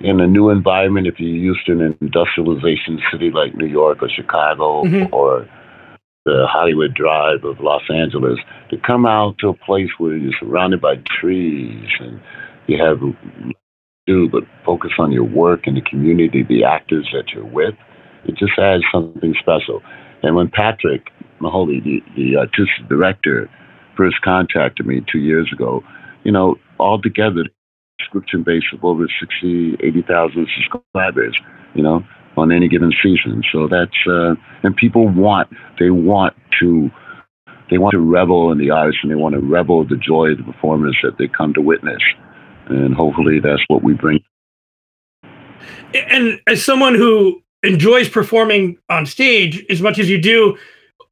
in 0.00 0.20
a 0.20 0.26
new 0.26 0.48
environment, 0.50 1.06
if 1.06 1.20
you're 1.20 1.28
used 1.28 1.66
to 1.66 1.72
an 1.72 1.96
industrialization 2.00 3.00
city 3.10 3.30
like 3.30 3.54
New 3.54 3.66
York 3.66 4.02
or 4.02 4.08
Chicago 4.08 4.82
mm-hmm. 4.82 5.14
or 5.14 5.48
the 6.24 6.46
Hollywood 6.48 6.94
Drive 6.94 7.44
of 7.44 7.60
Los 7.60 7.82
Angeles, 7.90 8.38
to 8.70 8.78
come 8.78 9.06
out 9.06 9.38
to 9.38 9.48
a 9.48 9.54
place 9.54 9.90
where 9.98 10.16
you're 10.16 10.32
surrounded 10.40 10.80
by 10.80 10.96
trees 11.20 11.88
and 12.00 12.20
you 12.66 12.82
have 12.82 13.00
to 13.00 13.14
do 14.06 14.28
but 14.28 14.44
focus 14.64 14.92
on 14.98 15.12
your 15.12 15.24
work 15.24 15.66
and 15.66 15.76
the 15.76 15.82
community, 15.82 16.42
the 16.42 16.64
actors 16.64 17.08
that 17.12 17.28
you're 17.34 17.44
with, 17.44 17.74
it 18.24 18.36
just 18.36 18.58
adds 18.58 18.84
something 18.92 19.34
special. 19.40 19.82
And 20.22 20.36
when 20.36 20.48
Patrick 20.48 21.10
Mulcahy, 21.40 21.80
the, 21.80 22.02
the 22.16 22.36
artistic 22.36 22.88
director, 22.88 23.50
first 23.96 24.20
contacted 24.22 24.86
me 24.86 25.02
two 25.10 25.18
years 25.18 25.50
ago, 25.52 25.82
you 26.24 26.32
know, 26.32 26.56
all 26.78 27.00
together 27.00 27.44
subscription 28.00 28.42
base 28.42 28.64
of 28.72 28.84
over 28.84 29.06
60, 29.20 29.76
80,000 29.80 30.48
subscribers, 30.56 31.36
you 31.74 31.82
know, 31.82 32.02
on 32.36 32.52
any 32.52 32.68
given 32.68 32.92
season. 33.02 33.42
So 33.52 33.68
that's, 33.68 33.96
uh, 34.08 34.34
and 34.62 34.76
people 34.76 35.08
want, 35.08 35.50
they 35.78 35.90
want 35.90 36.34
to, 36.60 36.90
they 37.70 37.78
want 37.78 37.92
to 37.92 38.00
revel 38.00 38.50
in 38.52 38.58
the 38.58 38.70
arts 38.70 38.96
and 39.02 39.10
they 39.10 39.16
want 39.16 39.34
to 39.34 39.40
revel 39.40 39.84
the 39.84 39.96
joy 39.96 40.30
of 40.30 40.38
the 40.38 40.44
performance 40.44 40.96
that 41.02 41.18
they 41.18 41.28
come 41.28 41.52
to 41.54 41.60
witness. 41.60 42.02
And 42.66 42.94
hopefully 42.94 43.40
that's 43.40 43.62
what 43.68 43.82
we 43.82 43.94
bring. 43.94 44.20
And 45.92 46.40
as 46.46 46.64
someone 46.64 46.94
who 46.94 47.42
enjoys 47.62 48.08
performing 48.08 48.78
on 48.88 49.06
stage 49.06 49.64
as 49.70 49.82
much 49.82 49.98
as 49.98 50.08
you 50.08 50.20
do, 50.20 50.56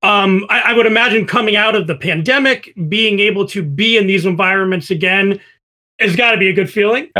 um, 0.03 0.47
I, 0.49 0.61
I, 0.61 0.73
would 0.75 0.87
imagine 0.87 1.27
coming 1.27 1.57
out 1.57 1.75
of 1.75 1.89
the 1.89 1.97
pandemic, 1.97 2.73
being 2.89 3.19
able 3.19 3.47
to 3.49 3.63
be 3.65 3.97
in 3.97 4.07
these 4.07 4.25
environments 4.25 4.91
again, 4.91 5.41
it's 5.99 6.15
got 6.15 6.31
to 6.31 6.37
be 6.37 6.49
a 6.49 6.53
good 6.53 6.71
feeling. 6.71 7.11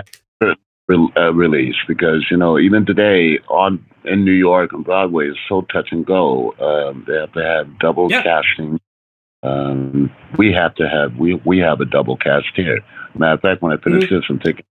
Uh, 0.91 1.35
release 1.35 1.75
because 1.87 2.27
you 2.31 2.37
know 2.37 2.59
even 2.59 2.87
today 2.87 3.39
on 3.51 3.85
in 4.05 4.25
New 4.25 4.33
York 4.33 4.73
on 4.73 4.83
Broadway 4.83 5.29
is 5.29 5.37
so 5.47 5.61
touch 5.71 5.89
and 5.91 6.07
go. 6.07 6.55
Um, 6.59 7.05
they 7.07 7.15
have 7.15 7.33
to 7.33 7.45
have 7.45 7.79
double 7.79 8.11
yeah. 8.11 8.23
casting. 8.23 8.81
Um, 9.43 10.11
we 10.39 10.51
have 10.55 10.75
to 10.77 10.89
have 10.89 11.17
we 11.17 11.35
we 11.45 11.59
have 11.59 11.83
a 11.83 11.85
double 11.85 12.17
cast 12.17 12.47
here. 12.55 12.81
Matter 13.15 13.35
of 13.35 13.41
fact, 13.41 13.61
when 13.61 13.73
I 13.73 13.77
finish 13.77 14.05
mm-hmm. 14.05 14.15
this, 14.15 14.25
I'm 14.31 14.39
taking 14.39 14.65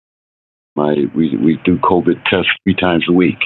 my 0.76 0.94
we 1.16 1.36
we 1.36 1.58
do 1.64 1.78
COVID 1.78 2.24
tests 2.26 2.52
three 2.62 2.76
times 2.76 3.06
a 3.08 3.12
week. 3.12 3.38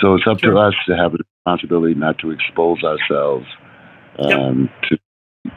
So 0.00 0.14
it's 0.14 0.26
up 0.26 0.40
sure. 0.40 0.52
to 0.52 0.58
us 0.58 0.74
to 0.86 0.96
have 0.96 1.14
a 1.14 1.18
responsibility 1.18 1.94
not 1.94 2.18
to 2.18 2.30
expose 2.30 2.82
ourselves 2.82 3.46
um, 4.18 4.70
yep. 4.82 4.90
to 4.90 4.98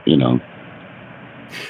you 0.05 0.17
know 0.17 0.39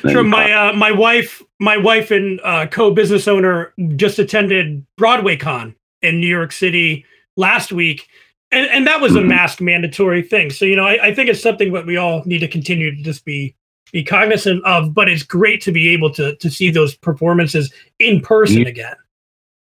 Sure. 0.10 0.24
My 0.24 0.52
uh, 0.52 0.74
my 0.74 0.92
wife, 0.92 1.42
my 1.60 1.78
wife 1.78 2.12
and 2.12 2.40
uh, 2.44 2.68
co-business 2.68 3.28
owner 3.28 3.74
just 3.96 4.20
attended 4.20 4.86
Broadway 4.98 5.36
Con 5.36 5.76
in 6.02 6.20
New 6.20 6.28
York 6.28 6.52
City 6.52 7.06
last 7.38 7.72
week, 7.72 8.08
and 8.52 8.68
and 8.68 8.88
that 8.88 9.02
was 9.02 9.16
a 9.16 9.20
mm-hmm. 9.20 9.30
mask 9.30 9.62
mandatory 9.62 10.22
thing. 10.22 10.50
So 10.50 10.66
you 10.66 10.76
know, 10.76 10.86
I, 10.86 11.08
I 11.08 11.16
think 11.16 11.30
it's 11.30 11.42
something 11.42 11.74
that 11.74 11.86
we 11.86 11.98
all 11.98 12.24
need 12.26 12.40
to 12.40 12.48
continue 12.48 12.96
to 12.96 13.02
just 13.02 13.26
be 13.26 13.56
be 13.92 14.04
cognizant 14.04 14.64
of. 14.66 14.94
But 14.94 15.10
it's 15.10 15.24
great 15.24 15.62
to 15.64 15.72
be 15.72 15.90
able 15.90 16.12
to 16.14 16.36
to 16.36 16.50
see 16.50 16.70
those 16.70 16.96
performances 16.96 17.74
in 18.00 18.22
person 18.22 18.62
yeah. 18.62 18.68
again. 18.68 18.96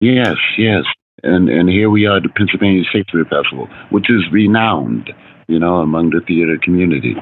Yes, 0.01 0.37
yes, 0.59 0.85
and 1.23 1.49
and 1.49 1.69
here 1.69 1.91
we 1.91 2.07
are 2.07 2.17
at 2.17 2.23
the 2.23 2.29
Pennsylvania 2.29 2.85
Shakespeare 2.85 3.25
Festival, 3.25 3.69
which 3.91 4.11
is 4.11 4.23
renowned, 4.31 5.13
you 5.49 5.59
know, 5.59 5.77
among 5.77 6.11
the 6.11 6.21
theater 6.21 6.59
community. 6.63 7.17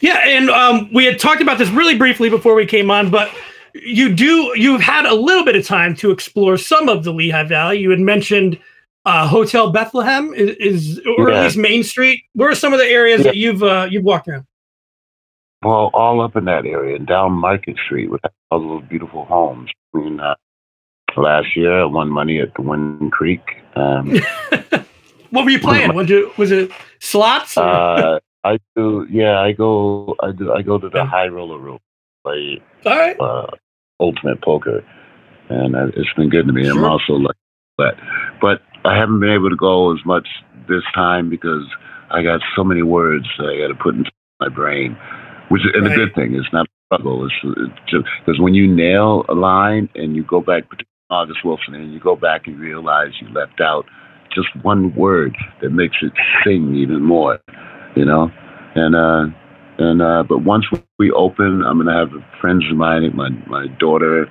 Yeah, 0.00 0.18
and 0.24 0.50
um, 0.50 0.90
we 0.92 1.04
had 1.04 1.18
talked 1.18 1.40
about 1.40 1.58
this 1.58 1.70
really 1.70 1.96
briefly 1.96 2.28
before 2.28 2.54
we 2.54 2.66
came 2.66 2.90
on, 2.90 3.10
but 3.10 3.30
you 3.74 4.14
do 4.14 4.52
you've 4.56 4.80
had 4.80 5.06
a 5.06 5.14
little 5.14 5.44
bit 5.44 5.56
of 5.56 5.66
time 5.66 5.94
to 5.96 6.10
explore 6.10 6.56
some 6.56 6.88
of 6.88 7.04
the 7.04 7.12
Lehigh 7.12 7.44
Valley. 7.44 7.78
You 7.78 7.90
had 7.90 8.00
mentioned 8.00 8.58
uh, 9.04 9.26
Hotel 9.26 9.70
Bethlehem 9.70 10.32
is, 10.34 10.56
is 10.56 11.00
or 11.18 11.30
yeah. 11.30 11.38
at 11.38 11.44
least 11.44 11.56
Main 11.56 11.82
Street. 11.82 12.24
Where 12.34 12.50
are 12.50 12.54
some 12.54 12.72
of 12.72 12.78
the 12.78 12.86
areas 12.86 13.20
yeah. 13.20 13.24
that 13.24 13.36
you've 13.36 13.62
uh, 13.62 13.88
you've 13.90 14.04
walked 14.04 14.28
around? 14.28 14.46
Well, 15.62 15.90
all 15.92 16.22
up 16.22 16.36
in 16.36 16.46
that 16.46 16.64
area 16.64 16.96
and 16.96 17.06
down 17.06 17.32
Market 17.32 17.76
Street 17.84 18.10
with 18.10 18.22
all 18.50 18.60
those 18.60 18.88
beautiful 18.88 19.26
homes. 19.26 19.70
I 19.94 19.98
mean, 19.98 20.18
uh, 20.18 20.34
last 21.16 21.56
year 21.56 21.82
I 21.82 21.84
won 21.84 22.08
money 22.08 22.40
at 22.40 22.54
the 22.54 22.62
Wind 22.62 23.12
Creek. 23.12 23.40
Um, 23.76 24.10
what 25.30 25.44
were 25.44 25.50
you 25.50 25.60
playing? 25.60 25.94
Was 25.94 26.10
it 26.10 26.36
was 26.38 26.50
it 26.52 26.70
slots? 26.98 27.56
Uh, 27.56 28.18
I 28.44 28.58
do. 28.76 29.06
Yeah, 29.10 29.40
I 29.40 29.52
go. 29.52 30.14
I 30.22 30.32
do. 30.32 30.52
I 30.52 30.62
go 30.62 30.78
to 30.78 30.88
the 30.88 31.04
high 31.04 31.28
roller 31.28 31.58
room, 31.58 31.78
play 32.24 32.62
All 32.86 32.96
right. 32.98 33.20
uh, 33.20 33.46
ultimate 34.00 34.42
poker, 34.42 34.84
and 35.48 35.74
it's 35.96 36.12
been 36.16 36.30
good 36.30 36.46
to 36.46 36.52
me. 36.52 36.64
Sure. 36.64 36.78
I'm 36.78 36.84
also 36.84 37.14
like 37.14 37.36
that, 37.78 37.94
but 38.40 38.62
I 38.84 38.96
haven't 38.96 39.20
been 39.20 39.30
able 39.30 39.50
to 39.50 39.56
go 39.56 39.92
as 39.94 40.00
much 40.06 40.26
this 40.68 40.82
time 40.94 41.28
because 41.28 41.64
I 42.10 42.22
got 42.22 42.40
so 42.56 42.64
many 42.64 42.82
words 42.82 43.26
that 43.38 43.48
I 43.48 43.58
got 43.58 43.68
to 43.68 43.74
put 43.74 43.94
into 43.94 44.10
my 44.40 44.48
brain. 44.48 44.96
which 45.48 45.62
is 45.62 45.70
and 45.74 45.86
a 45.86 45.94
good 45.94 46.14
thing. 46.14 46.34
It's 46.34 46.52
not 46.52 46.66
a 46.66 46.94
struggle. 46.94 47.26
It's, 47.26 47.34
it's 47.44 47.90
just 47.90 48.06
because 48.24 48.40
when 48.40 48.54
you 48.54 48.66
nail 48.66 49.24
a 49.28 49.34
line 49.34 49.88
and 49.94 50.16
you 50.16 50.24
go 50.24 50.40
back, 50.40 50.64
August 51.10 51.44
Wilson, 51.44 51.74
and 51.74 51.92
you 51.92 52.00
go 52.00 52.16
back 52.16 52.46
and 52.46 52.58
realize 52.58 53.10
you 53.20 53.28
left 53.30 53.60
out 53.60 53.86
just 54.34 54.48
one 54.62 54.94
word 54.94 55.36
that 55.60 55.70
makes 55.70 55.96
it 56.02 56.12
sing 56.44 56.76
even 56.76 57.02
more, 57.02 57.40
you 57.96 58.04
know, 58.04 58.30
and 58.74 58.94
uh, 58.94 59.26
and 59.78 60.02
uh, 60.02 60.22
but 60.28 60.38
once 60.38 60.64
we 60.98 61.10
open, 61.12 61.62
I'm 61.62 61.78
gonna 61.78 61.96
have 61.96 62.10
friends 62.40 62.64
of 62.70 62.76
mine, 62.76 63.14
my 63.14 63.30
my 63.46 63.66
daughter, 63.78 64.30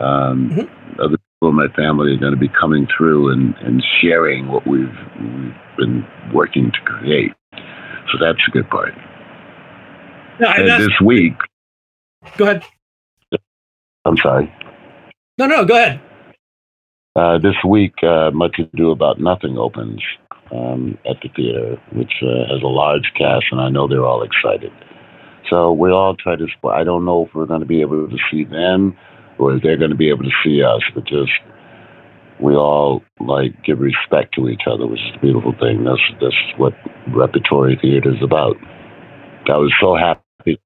um, 0.00 0.50
mm-hmm. 0.50 1.00
other 1.00 1.16
people 1.16 1.50
in 1.50 1.54
my 1.54 1.68
family 1.76 2.12
are 2.12 2.18
gonna 2.18 2.36
be 2.36 2.48
coming 2.48 2.88
through 2.96 3.32
and, 3.32 3.54
and 3.58 3.82
sharing 4.00 4.48
what 4.48 4.66
we've 4.66 4.88
we've 5.20 5.54
been 5.76 6.04
working 6.34 6.72
to 6.72 6.80
create. 6.84 7.32
So 7.52 8.18
that's 8.20 8.40
a 8.48 8.50
good 8.50 8.68
part. 8.68 8.94
No, 10.40 10.48
and 10.48 10.68
and 10.68 10.82
this 10.82 11.00
week. 11.00 11.34
Go 12.36 12.44
ahead. 12.44 12.64
I'm 14.04 14.16
sorry. 14.16 14.52
No, 15.38 15.46
no, 15.46 15.64
go 15.64 15.76
ahead. 15.76 16.00
Uh, 17.16 17.38
this 17.38 17.54
week, 17.66 17.94
uh, 18.02 18.30
Much 18.30 18.58
Ado 18.58 18.90
About 18.90 19.18
Nothing 19.18 19.56
opens 19.56 20.02
um, 20.52 20.98
at 21.08 21.16
the 21.22 21.30
theater, 21.34 21.80
which 21.94 22.12
uh, 22.22 22.52
has 22.52 22.62
a 22.62 22.66
large 22.66 23.10
cast, 23.16 23.46
and 23.50 23.58
I 23.58 23.70
know 23.70 23.88
they're 23.88 24.04
all 24.04 24.22
excited. 24.22 24.70
So 25.48 25.72
we 25.72 25.90
all 25.90 26.14
try 26.14 26.36
to. 26.36 26.46
I 26.68 26.84
don't 26.84 27.06
know 27.06 27.24
if 27.24 27.34
we're 27.34 27.46
going 27.46 27.60
to 27.60 27.66
be 27.66 27.80
able 27.80 28.06
to 28.06 28.16
see 28.30 28.44
them 28.44 28.98
or 29.38 29.54
if 29.54 29.62
they're 29.62 29.78
going 29.78 29.92
to 29.92 29.96
be 29.96 30.10
able 30.10 30.24
to 30.24 30.30
see 30.44 30.62
us, 30.62 30.82
but 30.94 31.06
just 31.06 31.30
we 32.38 32.54
all 32.54 33.02
like 33.20 33.64
give 33.64 33.80
respect 33.80 34.34
to 34.34 34.50
each 34.50 34.62
other, 34.70 34.86
which 34.86 35.00
is 35.00 35.16
a 35.16 35.20
beautiful 35.20 35.54
thing. 35.58 35.84
That's 35.84 36.02
that's 36.20 36.36
what 36.58 36.74
repertory 37.14 37.78
theater 37.80 38.14
is 38.14 38.22
about. 38.22 38.56
I 39.48 39.56
was 39.56 39.72
so 39.80 39.96
happy. 39.96 40.60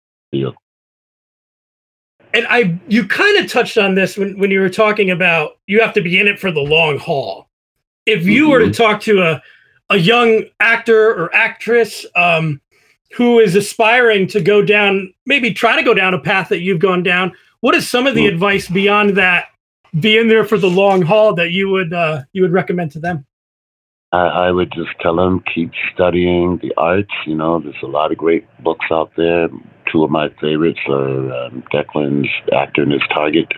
And 2.33 2.47
I, 2.49 2.79
you 2.89 3.07
kind 3.07 3.39
of 3.39 3.51
touched 3.51 3.77
on 3.77 3.95
this 3.95 4.17
when, 4.17 4.39
when 4.39 4.51
you 4.51 4.61
were 4.61 4.71
talking 4.71 5.11
about 5.11 5.59
you 5.67 5.81
have 5.81 5.95
to 5.95 6.03
be 6.03 6.19
in 6.19 6.29
it 6.29 6.39
for 6.39 6.51
the 6.51 6.61
long 6.61 6.99
haul. 6.99 7.49
If 8.07 8.25
you 8.25 8.45
mm-hmm. 8.45 8.51
were 8.53 8.59
to 8.61 8.65
mm-hmm. 8.67 8.83
talk 8.83 9.01
to 9.03 9.23
a, 9.23 9.43
a 9.91 9.97
young 9.97 10.45
actor 10.61 11.11
or 11.11 11.35
actress 11.35 12.07
um, 12.15 12.61
who 13.17 13.41
is 13.41 13.57
aspiring 13.57 14.29
to 14.29 14.41
go 14.41 14.63
down, 14.63 15.13
maybe 15.27 15.53
try 15.53 15.77
to 15.77 15.83
go 15.83 15.95
down 15.95 16.15
a 16.15 16.21
path 16.21 16.49
that 16.51 16.61
you've 16.61 16.79
gone 16.79 17.03
down, 17.03 17.33
what 17.61 17.75
is 17.75 17.89
some 17.89 18.07
of 18.07 18.15
the 18.15 18.25
mm-hmm. 18.25 18.35
advice 18.35 18.69
beyond 18.69 19.17
that? 19.17 19.47
Be 19.99 20.17
in 20.17 20.29
there 20.29 20.45
for 20.45 20.57
the 20.57 20.71
long 20.71 21.03
haul 21.03 21.35
that 21.35 21.51
you 21.51 21.69
would 21.69 21.93
uh, 21.93 22.23
you 22.33 22.43
would 22.43 22.53
recommend 22.53 22.93
to 22.93 23.01
them. 23.01 23.27
I, 24.13 24.19
I 24.19 24.51
would 24.51 24.73
just 24.73 24.91
tell 25.01 25.17
them 25.17 25.43
keep 25.53 25.73
studying 25.93 26.59
the 26.63 26.73
arts. 26.77 27.13
You 27.27 27.35
know, 27.35 27.61
there's 27.61 27.75
a 27.83 27.87
lot 27.87 28.13
of 28.13 28.19
great 28.19 28.47
books 28.63 28.87
out 28.91 29.11
there. 29.17 29.49
Two 29.91 30.05
of 30.05 30.11
my 30.11 30.29
favorites 30.41 30.81
are 30.89 31.33
um, 31.33 31.65
Declan's 31.73 32.29
Actor 32.53 32.83
in 32.83 32.91
His 32.91 33.03
Target 33.13 33.53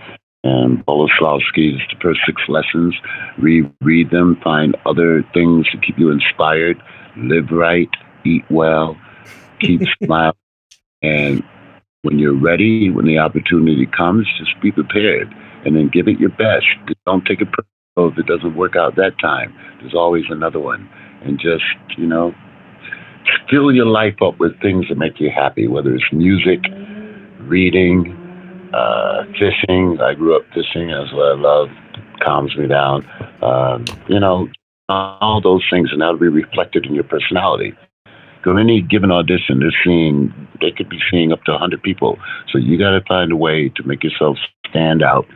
and 0.44 0.84
Boleslavsky's 0.84 1.80
The 1.90 1.96
First 2.00 2.20
Six 2.26 2.42
Lessons. 2.48 2.94
Reread 3.38 4.10
them, 4.10 4.40
find 4.42 4.76
other 4.86 5.24
things 5.34 5.68
to 5.70 5.78
keep 5.78 5.98
you 5.98 6.10
inspired. 6.10 6.82
Live 7.16 7.50
right, 7.50 7.90
eat 8.24 8.44
well, 8.50 8.96
keep 9.60 9.82
smiling. 10.02 10.34
And 11.02 11.42
when 12.02 12.18
you're 12.18 12.38
ready, 12.38 12.90
when 12.90 13.06
the 13.06 13.18
opportunity 13.18 13.86
comes, 13.86 14.26
just 14.38 14.60
be 14.60 14.72
prepared 14.72 15.32
and 15.64 15.76
then 15.76 15.88
give 15.88 16.08
it 16.08 16.18
your 16.18 16.30
best. 16.30 16.66
Don't 17.06 17.24
take 17.24 17.40
it 17.40 17.48
personal 17.50 18.12
if 18.12 18.18
it 18.18 18.26
doesn't 18.26 18.56
work 18.56 18.74
out 18.76 18.96
that 18.96 19.18
time. 19.20 19.54
There's 19.80 19.94
always 19.94 20.24
another 20.28 20.58
one. 20.58 20.88
And 21.22 21.38
just, 21.38 21.64
you 21.96 22.06
know, 22.06 22.34
fill 23.50 23.72
your 23.72 23.86
life 23.86 24.20
up 24.22 24.38
with 24.38 24.60
things 24.60 24.86
that 24.88 24.96
make 24.96 25.20
you 25.20 25.30
happy, 25.30 25.66
whether 25.66 25.94
it's 25.94 26.12
music, 26.12 26.60
reading, 27.40 28.16
uh, 28.74 29.24
fishing. 29.38 29.98
I 30.00 30.14
grew 30.14 30.36
up 30.36 30.42
fishing. 30.54 30.88
That's 30.88 31.12
what 31.12 31.32
I 31.32 31.34
love. 31.34 31.68
Calms 32.22 32.56
me 32.56 32.66
down. 32.66 33.06
Um, 33.42 33.84
you 34.08 34.20
know, 34.20 34.48
all 34.88 35.40
those 35.42 35.64
things, 35.70 35.90
and 35.92 36.00
that'll 36.00 36.18
be 36.18 36.28
reflected 36.28 36.86
in 36.86 36.94
your 36.94 37.04
personality. 37.04 37.74
Go 38.42 38.56
any 38.56 38.82
given 38.82 39.12
audition, 39.12 39.60
they're 39.60 39.70
seeing, 39.84 40.32
they 40.60 40.72
could 40.72 40.88
be 40.88 40.98
seeing 41.10 41.32
up 41.32 41.44
to 41.44 41.52
100 41.52 41.80
people. 41.82 42.18
So 42.50 42.58
you 42.58 42.76
got 42.76 42.90
to 42.90 43.00
find 43.06 43.30
a 43.30 43.36
way 43.36 43.68
to 43.76 43.82
make 43.84 44.02
yourself 44.02 44.36
stand 44.68 45.02
out 45.02 45.26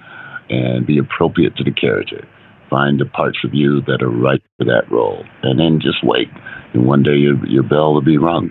and 0.51 0.87
be 0.87 0.99
appropriate 0.99 1.57
to 1.57 1.65
the 1.65 1.71
character 1.71 2.27
find 2.69 3.01
the 3.01 3.07
parts 3.07 3.39
of 3.45 3.55
you 3.55 3.81
that 3.83 4.03
are 4.03 4.11
right 4.11 4.43
for 4.59 4.65
that 4.65 4.91
role, 4.91 5.25
and 5.43 5.59
then 5.59 5.81
just 5.81 6.05
wait. 6.05 6.29
And 6.75 6.87
one 6.87 7.03
day 7.03 7.17
your 7.17 7.45
your 7.47 7.63
bell 7.63 7.95
will 7.95 8.03
be 8.03 8.19
rung, 8.19 8.51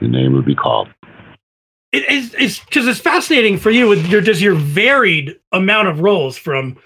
your 0.00 0.10
name 0.10 0.32
will 0.32 0.42
be 0.42 0.54
called. 0.54 0.88
It 1.92 2.08
is 2.10 2.34
it's 2.38 2.58
because 2.60 2.86
it's 2.86 3.00
fascinating 3.00 3.58
for 3.58 3.70
you 3.70 3.86
with 3.88 4.06
your 4.06 4.20
just 4.20 4.40
your 4.40 4.54
varied 4.54 5.38
amount 5.52 5.88
of 5.88 6.00
roles 6.00 6.36
from 6.36 6.78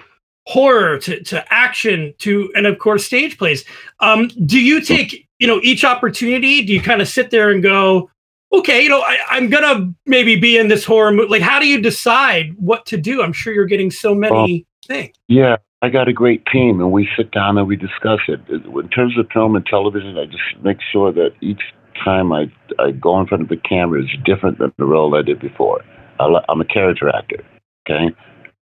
horror 0.47 0.99
to, 0.99 1.23
to 1.25 1.53
action 1.53 2.15
to 2.19 2.51
and 2.55 2.67
of 2.67 2.79
course 2.79 3.05
stage 3.05 3.39
plays. 3.39 3.65
Um, 4.01 4.29
do 4.47 4.61
you 4.61 4.81
take 4.81 5.29
you 5.39 5.47
know 5.47 5.61
each 5.63 5.85
opportunity? 5.85 6.65
Do 6.65 6.73
you 6.73 6.81
kind 6.81 7.01
of 7.01 7.09
sit 7.09 7.31
there 7.31 7.51
and 7.51 7.63
go, 7.63 8.11
okay, 8.53 8.83
you 8.83 8.89
know, 8.89 9.01
I, 9.01 9.37
am 9.37 9.49
gonna 9.49 9.93
maybe 10.07 10.37
be 10.37 10.57
in 10.57 10.69
this 10.69 10.85
horror 10.85 11.13
movie. 11.13 11.29
Like, 11.29 11.43
how 11.43 11.59
do 11.59 11.69
you 11.69 11.81
decide 11.81 12.55
what 12.57 12.87
to 12.87 12.97
do? 12.97 13.23
I'm 13.23 13.33
sure 13.33 13.53
you're 13.53 13.67
getting 13.67 13.91
so 13.91 14.15
many 14.15 14.67
things. 14.87 15.15
Yeah, 15.29 15.57
I 15.83 15.91
got 15.91 16.09
a 16.09 16.13
great 16.13 16.45
team, 16.47 16.81
and 16.81 16.91
we 16.91 17.09
sit 17.17 17.31
down 17.33 17.59
and 17.59 17.69
we 17.69 17.77
discuss 17.77 18.21
it. 18.29 18.41
In 18.49 18.89
terms 18.89 19.19
of 19.19 19.29
film 19.33 19.57
and 19.57 19.67
television, 19.67 20.17
I 20.17 20.25
just 20.25 20.63
make 20.63 20.79
sure 20.91 21.13
that 21.13 21.33
each 21.41 21.61
time 22.03 22.33
I 22.33 22.51
I 22.79 22.93
go 22.93 23.21
in 23.21 23.27
front 23.27 23.43
of 23.43 23.49
the 23.49 23.57
camera 23.57 24.03
is 24.03 24.11
different 24.25 24.59
than 24.59 24.73
the 24.79 24.87
role 24.87 25.15
I 25.15 25.23
did 25.23 25.39
before. 25.41 25.83
I, 26.19 26.41
am 26.49 26.61
a 26.61 26.65
character 26.65 27.09
actor, 27.11 27.45
okay. 27.89 28.15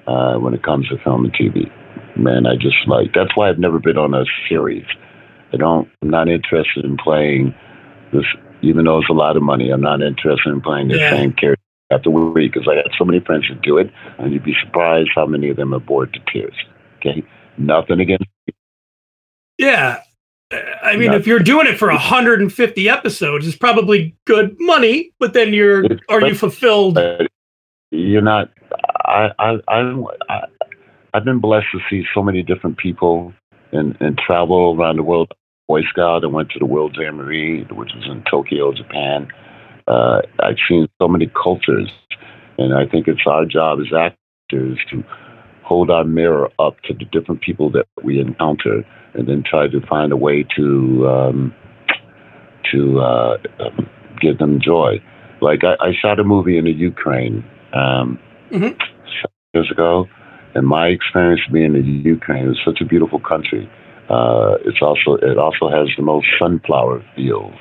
Uh, 0.07 0.37
when 0.37 0.53
it 0.53 0.63
comes 0.63 0.87
to 0.89 0.97
film 1.03 1.25
and 1.25 1.33
TV, 1.33 1.71
man, 2.15 2.45
I 2.45 2.55
just 2.55 2.77
like 2.87 3.13
that's 3.13 3.35
why 3.35 3.49
I've 3.49 3.59
never 3.59 3.79
been 3.79 3.97
on 3.97 4.13
a 4.13 4.25
series. 4.47 4.85
I 5.51 5.57
don't. 5.57 5.89
I'm 6.01 6.11
not 6.11 6.29
interested 6.29 6.85
in 6.85 6.97
playing 6.97 7.55
this, 8.13 8.25
even 8.61 8.85
though 8.85 8.99
it's 8.99 9.09
a 9.09 9.13
lot 9.13 9.35
of 9.35 9.41
money. 9.41 9.71
I'm 9.71 9.81
not 9.81 10.01
interested 10.01 10.51
in 10.51 10.61
playing 10.61 10.89
the 10.89 10.97
yeah. 10.97 11.11
same 11.11 11.33
character 11.33 11.63
after 11.91 12.11
week 12.11 12.53
because 12.53 12.67
I 12.67 12.75
got 12.75 12.91
so 12.97 13.05
many 13.05 13.19
friends 13.19 13.47
who 13.47 13.55
do 13.55 13.79
it, 13.79 13.91
and 14.19 14.31
you'd 14.31 14.43
be 14.43 14.55
surprised 14.63 15.09
how 15.15 15.25
many 15.25 15.49
of 15.49 15.57
them 15.57 15.73
are 15.73 15.79
bored 15.79 16.13
to 16.13 16.19
tears. 16.31 16.55
Okay, 16.99 17.23
nothing 17.57 17.99
against. 17.99 18.25
Yeah, 19.57 20.01
I 20.51 20.95
mean, 20.95 21.13
if 21.13 21.27
you're 21.27 21.39
doing 21.39 21.67
it 21.67 21.77
for 21.77 21.89
150 21.89 22.89
episodes, 22.89 23.47
it's 23.47 23.57
probably 23.57 24.15
good 24.25 24.55
money, 24.59 25.11
but 25.19 25.33
then 25.33 25.53
you're 25.53 25.85
are 26.09 26.25
you 26.25 26.33
fulfilled? 26.33 26.97
You're 27.91 28.21
not. 28.21 28.49
I 29.05 29.29
I 29.37 29.57
I, 29.67 30.03
I 30.29 30.41
I've 31.13 31.25
been 31.25 31.39
blessed 31.39 31.67
to 31.73 31.79
see 31.89 32.03
so 32.15 32.23
many 32.23 32.41
different 32.41 32.77
people 32.77 33.33
and 33.71 33.95
and 33.99 34.17
travel 34.17 34.75
around 34.75 34.97
the 34.97 35.03
world. 35.03 35.31
Boy 35.67 35.83
Scout, 35.83 36.23
I 36.23 36.27
went 36.27 36.49
to 36.51 36.59
the 36.59 36.65
World 36.65 36.97
Jamboree, 36.99 37.63
which 37.69 37.91
was 37.93 38.07
in 38.09 38.23
Tokyo, 38.23 38.73
Japan. 38.73 39.27
Uh, 39.87 40.21
I've 40.39 40.57
seen 40.67 40.87
so 40.99 41.07
many 41.07 41.31
cultures, 41.41 41.91
and 42.57 42.73
I 42.73 42.87
think 42.87 43.07
it's 43.07 43.21
our 43.27 43.45
job 43.45 43.79
as 43.79 43.93
actors 43.93 44.79
to 44.89 45.03
hold 45.69 45.91
our 45.91 46.03
mirror 46.03 46.49
up 46.57 46.81
to 46.81 46.95
the 46.95 47.05
different 47.05 47.41
people 47.41 47.69
that 47.69 47.85
we 48.03 48.19
encounter, 48.19 48.83
and 49.13 49.29
then 49.29 49.43
try 49.47 49.67
to 49.67 49.79
find 49.87 50.11
a 50.11 50.17
way 50.17 50.43
to 50.57 51.07
um, 51.07 51.53
to 52.71 52.99
uh, 52.99 53.37
um, 53.59 53.87
give 54.19 54.39
them 54.39 54.59
joy. 54.59 55.01
Like 55.41 55.63
I, 55.63 55.75
I, 55.79 55.91
shot 56.01 56.19
a 56.19 56.23
movie 56.23 56.57
in 56.57 56.65
the 56.65 56.71
Ukraine 56.71 57.45
um, 57.73 58.19
mm-hmm. 58.51 58.73
years 59.53 59.69
ago, 59.71 60.07
and 60.55 60.65
my 60.67 60.87
experience 60.87 61.41
being 61.53 61.75
in 61.75 62.03
the 62.03 62.09
Ukraine 62.09 62.49
is 62.49 62.57
such 62.65 62.81
a 62.81 62.85
beautiful 62.85 63.19
country. 63.19 63.69
Uh, 64.09 64.55
it's 64.65 64.81
also 64.81 65.13
it 65.21 65.37
also 65.37 65.69
has 65.69 65.87
the 65.95 66.03
most 66.03 66.25
sunflower 66.41 67.05
fields 67.15 67.55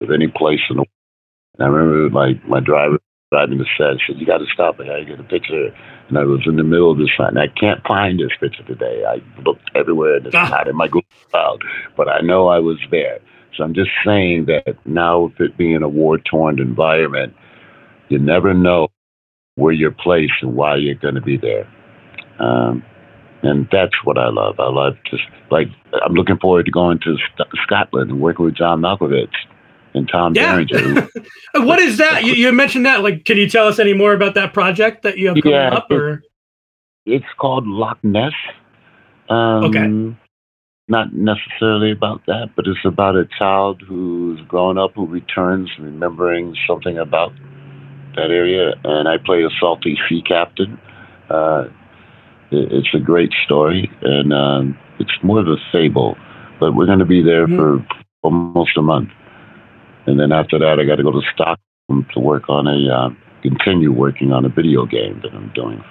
of 0.00 0.10
any 0.12 0.28
place 0.28 0.60
in 0.70 0.76
the 0.76 0.82
world. 0.82 1.58
And 1.58 1.66
I 1.66 1.68
remember 1.68 2.08
my 2.08 2.28
my 2.46 2.60
driver 2.60 2.98
driving 3.32 3.58
the 3.58 3.66
set 3.76 3.98
said, 4.06 4.20
"You 4.20 4.26
got 4.26 4.38
to 4.38 4.46
stop. 4.54 4.78
I 4.78 4.86
got 4.86 4.96
to 4.96 5.04
get 5.04 5.18
a 5.18 5.24
picture." 5.24 5.74
And 6.08 6.18
I 6.18 6.24
was 6.24 6.40
in 6.46 6.56
the 6.56 6.64
middle 6.64 6.90
of 6.90 6.98
this 6.98 7.10
and 7.18 7.38
I 7.38 7.48
can't 7.48 7.86
find 7.86 8.18
this 8.18 8.30
picture 8.40 8.62
today. 8.64 9.04
I 9.06 9.22
looked 9.42 9.70
everywhere 9.74 10.16
and 10.16 10.26
it's 10.26 10.34
ah. 10.34 10.48
not 10.48 10.68
in 10.68 10.76
my 10.76 10.86
Google 10.86 11.04
Cloud, 11.30 11.62
but 11.96 12.08
I 12.08 12.20
know 12.20 12.48
I 12.48 12.58
was 12.58 12.78
there. 12.90 13.18
So 13.56 13.64
I'm 13.64 13.74
just 13.74 13.90
saying 14.04 14.46
that 14.46 14.76
now, 14.86 15.22
with 15.22 15.40
it 15.40 15.56
being 15.56 15.82
a 15.82 15.88
war 15.88 16.18
torn 16.18 16.60
environment, 16.60 17.34
you 18.08 18.18
never 18.18 18.54
know 18.54 18.88
where 19.56 19.72
you're 19.72 19.90
placed 19.90 20.34
and 20.40 20.54
why 20.54 20.76
you're 20.76 20.94
going 20.94 21.16
to 21.16 21.20
be 21.20 21.36
there. 21.36 21.68
Um, 22.38 22.84
and 23.42 23.68
that's 23.70 23.94
what 24.04 24.16
I 24.16 24.28
love. 24.28 24.58
I 24.60 24.68
love 24.68 24.94
just 25.10 25.24
like 25.50 25.68
I'm 26.04 26.14
looking 26.14 26.38
forward 26.38 26.66
to 26.66 26.72
going 26.72 27.00
to 27.00 27.16
Scotland 27.64 28.10
and 28.10 28.20
working 28.20 28.44
with 28.44 28.56
John 28.56 28.80
Malkovich 28.80 29.34
and 29.98 30.08
Tom 30.08 30.34
yeah. 30.34 30.56
what 31.54 31.78
is 31.78 31.98
that? 31.98 32.24
You, 32.24 32.32
you, 32.34 32.52
mentioned 32.52 32.86
that. 32.86 33.02
Like, 33.02 33.24
can 33.24 33.36
you 33.36 33.48
tell 33.48 33.68
us 33.68 33.78
any 33.78 33.92
more 33.92 34.12
about 34.14 34.34
that 34.34 34.54
project 34.54 35.02
that 35.02 35.18
you 35.18 35.28
have 35.28 35.36
coming 35.42 35.52
yeah, 35.52 35.74
up? 35.74 35.90
Or 35.90 36.22
it's 37.04 37.26
called 37.38 37.66
Loch 37.66 37.98
Ness. 38.02 38.32
Um, 39.28 39.64
okay. 39.64 40.16
Not 40.90 41.12
necessarily 41.12 41.90
about 41.90 42.24
that, 42.26 42.50
but 42.56 42.66
it's 42.66 42.78
about 42.84 43.14
a 43.14 43.28
child 43.38 43.82
who's 43.86 44.40
grown 44.48 44.78
up 44.78 44.92
who 44.94 45.06
returns, 45.06 45.70
remembering 45.78 46.56
something 46.66 46.96
about 46.96 47.32
that 48.16 48.30
area, 48.30 48.72
and 48.84 49.06
I 49.06 49.18
play 49.18 49.42
a 49.42 49.50
salty 49.60 49.98
sea 50.08 50.22
captain. 50.26 50.80
Uh, 51.28 51.64
it, 52.50 52.72
it's 52.72 52.94
a 52.94 52.98
great 52.98 53.32
story, 53.44 53.90
and 54.00 54.32
um, 54.32 54.78
it's 54.98 55.12
more 55.22 55.40
of 55.40 55.48
a 55.48 55.56
fable. 55.70 56.16
But 56.58 56.74
we're 56.74 56.86
going 56.86 56.98
to 56.98 57.04
be 57.04 57.22
there 57.22 57.46
Mhm. 57.46 57.56
for 57.56 57.86
almost 58.22 58.76
a 58.76 58.82
month, 58.82 59.10
and 60.08 60.18
then 60.18 60.32
after 60.32 60.58
that, 60.58 60.78
I 60.80 60.84
got 60.84 60.96
to 60.96 61.02
go 61.02 61.12
to 61.12 61.22
Stockholm 61.32 62.06
to 62.14 62.20
work 62.20 62.48
on 62.48 62.66
a 62.66 62.92
uh, 62.92 63.10
continue 63.42 63.92
working 63.92 64.32
on 64.32 64.44
a 64.44 64.48
video 64.48 64.86
game 64.86 65.20
that 65.22 65.32
I'm 65.32 65.52
doing 65.54 65.82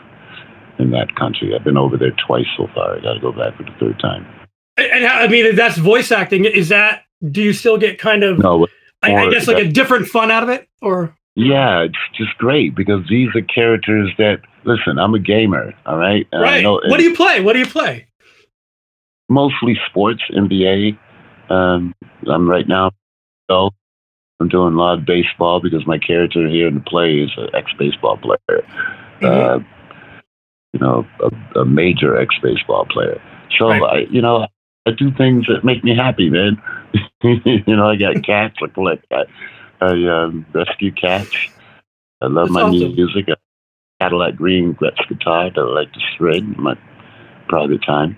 in 0.80 0.92
that 0.92 1.16
country. 1.16 1.54
I've 1.56 1.64
been 1.64 1.78
over 1.78 1.98
there 1.98 2.14
twice 2.26 2.46
so 2.58 2.68
far. 2.74 2.98
I 2.98 3.02
got 3.02 3.14
to 3.14 3.20
go 3.20 3.32
back 3.32 3.56
for 3.58 3.64
the 3.64 3.72
third 3.80 4.00
time. 4.00 4.26
And, 4.78 5.06
I 5.06 5.28
mean, 5.28 5.56
that's 5.56 5.78
voice 5.78 6.12
acting. 6.12 6.46
Is 6.46 6.70
that? 6.70 7.04
Do 7.32 7.42
you 7.42 7.54
still 7.54 7.78
get 7.78 7.98
kind 7.98 8.24
of? 8.24 8.38
No, 8.38 8.68
I, 9.02 9.16
I 9.16 9.30
guess 9.30 9.48
like 9.48 9.58
a 9.58 9.72
different 9.72 10.08
fun 10.08 10.30
out 10.30 10.44
of 10.44 10.50
it, 10.50 10.68
or 10.82 11.16
Yeah, 11.36 11.82
it's 11.82 11.98
just 12.16 12.38
great 12.38 12.76
because 12.76 13.02
these 13.10 13.30
are 13.36 13.42
characters 13.42 14.12
that 14.18 14.42
listen. 14.66 15.00
I'm 15.00 15.16
a 15.16 15.20
gamer, 15.20 15.74
all 15.86 15.98
right. 15.98 16.28
And 16.32 16.42
right? 16.42 16.62
know 16.62 16.82
What 16.86 16.98
do 16.98 17.04
you 17.04 17.16
play? 17.16 17.42
What 17.42 17.54
do 17.54 17.60
you 17.60 17.66
play? 17.66 18.08
mostly 19.30 19.78
sports, 19.90 20.22
NBA. 20.32 20.98
Um, 21.50 21.94
I'm 22.30 22.50
right 22.50 22.68
now. 22.68 22.92
So 23.50 23.70
I'm 24.40 24.48
doing 24.50 24.74
a 24.74 24.78
lot 24.78 25.00
of 25.00 25.06
baseball 25.06 25.60
because 25.60 25.86
my 25.88 25.98
character 25.98 26.48
here 26.48 26.68
in 26.68 26.76
the 26.76 26.82
play 26.82 27.20
is 27.20 27.32
an 27.38 27.50
ex-baseball 27.54 28.18
player. 28.18 28.64
Uh, 29.22 29.60
you 30.74 30.80
know, 30.80 31.08
a, 31.22 31.60
a 31.62 31.66
major 31.66 32.18
ex-baseball 32.20 32.86
player. 32.86 33.20
So 33.58 33.68
Right. 33.68 33.82
I, 33.82 33.98
you 34.12 34.22
know, 34.22 34.48
I 34.86 34.92
do 34.92 35.12
things 35.12 35.48
that 35.48 35.64
make 35.66 35.84
me 35.84 35.96
happy, 35.96 36.30
man. 36.30 36.62
you 37.24 37.76
know, 37.76 37.90
I 37.90 37.96
got 37.96 38.24
cats. 38.24 38.56
I 38.64 38.68
collect. 38.68 39.06
I, 39.12 39.24
I 39.82 39.92
um, 40.08 40.46
rescue 40.54 40.92
cats. 40.92 41.36
I 42.22 42.28
love 42.28 42.48
That's 42.48 42.52
my 42.52 42.62
awesome. 42.62 42.96
music. 42.96 43.26
I 43.30 43.36
Cadillac 44.00 44.36
Green 44.36 44.76
Gretsch 44.76 45.08
guitar 45.10 45.50
that 45.50 45.60
I 45.60 45.64
like 45.64 45.92
to 45.94 46.00
shred 46.16 46.44
in 46.44 46.56
my 46.58 46.76
private 47.48 47.84
time. 47.84 48.18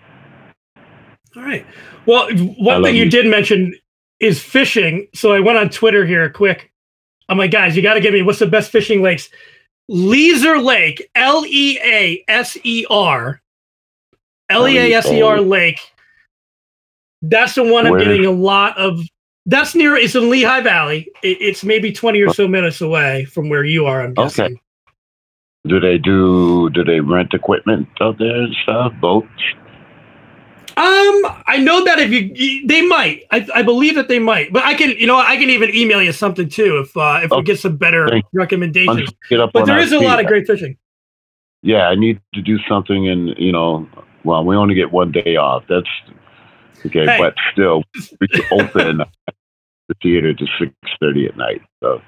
All 1.36 1.44
right. 1.44 1.66
Well, 2.06 2.30
one 2.58 2.82
love 2.82 2.84
thing 2.84 2.96
you 2.96 3.06
you. 3.06 3.10
did 3.10 3.26
mention 3.28 3.74
is 4.20 4.42
fishing. 4.42 5.08
So 5.14 5.34
I 5.34 5.40
went 5.40 5.58
on 5.58 5.70
Twitter 5.70 6.06
here 6.06 6.30
quick. 6.30 6.72
I'm 7.28 7.38
like, 7.38 7.52
guys, 7.52 7.76
you 7.76 7.82
got 7.82 7.94
to 7.94 8.02
give 8.02 8.14
me 8.14 8.22
what's 8.22 8.40
the 8.40 8.48
best 8.48 8.72
fishing 8.72 9.02
lakes? 9.02 9.30
Leaser 9.90 10.64
Lake, 10.64 11.10
L 11.16 11.46
E 11.46 11.80
A 11.84 12.24
S 12.28 12.58
E 12.64 12.86
R, 12.90 13.42
L 14.50 14.68
E 14.68 14.78
A 14.78 14.94
S 14.94 15.08
E 15.08 15.22
R 15.22 15.40
Lake. 15.40 15.80
That's 17.22 17.56
the 17.56 17.64
one 17.64 17.86
I'm 17.86 17.94
Where? 17.94 18.00
getting 18.00 18.26
a 18.26 18.32
lot 18.32 18.78
of. 18.78 19.02
That's 19.46 19.74
near. 19.74 19.96
It's 19.96 20.16
in 20.16 20.30
Lehigh 20.30 20.62
Valley. 20.62 21.10
It, 21.24 21.38
it's 21.42 21.64
maybe 21.64 21.92
20 21.92 22.22
or 22.22 22.34
so 22.34 22.48
minutes 22.48 22.82
away 22.82 23.26
from 23.26 23.50
where 23.50 23.64
you 23.64 23.86
are. 23.86 24.02
I'm 24.02 24.14
guessing. 24.14 24.46
Okay. 24.46 24.56
Do 25.68 25.80
they 25.80 25.98
do? 25.98 26.70
Do 26.70 26.84
they 26.84 27.00
rent 27.00 27.34
equipment 27.34 27.88
out 28.00 28.18
there 28.20 28.44
and 28.44 28.56
stuff? 28.64 28.94
Boats? 29.02 29.28
Um, 30.80 31.36
I 31.46 31.58
know 31.62 31.84
that 31.84 32.00
if 32.00 32.10
you, 32.10 32.66
they 32.66 32.82
might. 32.88 33.24
I, 33.32 33.46
I 33.54 33.64
believe 33.64 33.96
that 33.96 34.08
they 34.08 34.18
might. 34.20 34.54
But 34.54 34.64
I 34.64 34.76
can, 34.76 34.92
you 34.92 35.08
know, 35.08 35.18
I 35.18 35.36
can 35.36 35.50
even 35.50 35.76
email 35.76 36.02
you 36.02 36.14
something 36.14 36.48
too 36.48 36.78
if 36.78 36.96
uh, 36.96 37.20
if 37.22 37.32
we 37.32 37.42
get 37.44 37.60
some 37.60 37.76
better 37.76 38.08
Thank 38.08 38.24
Once 38.24 38.34
recommendations. 38.34 39.10
Get 39.30 39.42
up 39.42 39.52
But 39.52 39.66
there 39.66 39.78
is 39.78 39.92
a 39.92 40.00
feet. 40.00 40.06
lot 40.06 40.22
of 40.22 40.28
great 40.28 40.48
fishing. 40.48 40.78
Yeah, 41.64 41.90
I 41.90 41.96
need 41.96 42.22
to 42.34 42.42
do 42.42 42.58
something, 42.70 43.10
and 43.10 43.36
you 43.38 43.52
know, 43.52 43.90
well, 44.24 44.46
we 44.46 44.56
only 44.56 44.74
get 44.74 44.90
one 44.94 45.12
day 45.12 45.36
off. 45.36 45.66
That's 45.68 45.90
okay, 46.86 47.06
Hey. 47.06 47.18
but 47.20 47.36
still, 47.52 47.84
we 48.22 48.30
can 48.30 48.44
open 48.50 48.98
the 49.90 49.96
theater 50.02 50.34
to 50.34 50.48
six 50.58 50.72
thirty 51.02 51.26
at 51.26 51.36
night. 51.36 51.62
So 51.84 52.02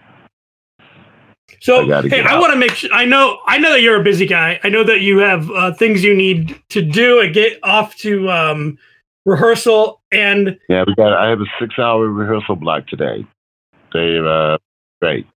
So 1.61 1.91
I 1.93 2.01
hey, 2.01 2.21
I 2.21 2.39
want 2.39 2.53
to 2.53 2.59
make 2.59 2.71
sure. 2.71 2.89
I 2.91 3.05
know. 3.05 3.39
I 3.45 3.59
know 3.59 3.71
that 3.71 3.81
you're 3.81 3.99
a 3.99 4.03
busy 4.03 4.25
guy. 4.25 4.59
I 4.63 4.69
know 4.69 4.83
that 4.83 5.01
you 5.01 5.19
have 5.19 5.49
uh, 5.51 5.73
things 5.73 6.03
you 6.03 6.15
need 6.15 6.59
to 6.69 6.81
do 6.81 7.21
and 7.21 7.33
get 7.33 7.59
off 7.63 7.95
to 7.97 8.29
um, 8.31 8.79
rehearsal. 9.25 10.01
And 10.11 10.59
yeah, 10.69 10.83
we 10.85 10.95
got. 10.95 11.13
I 11.13 11.29
have 11.29 11.39
a 11.39 11.45
six-hour 11.59 12.07
rehearsal 12.07 12.55
block 12.55 12.87
today. 12.87 13.25
They 13.93 14.17
uh, 14.17 14.57
great. 15.01 15.27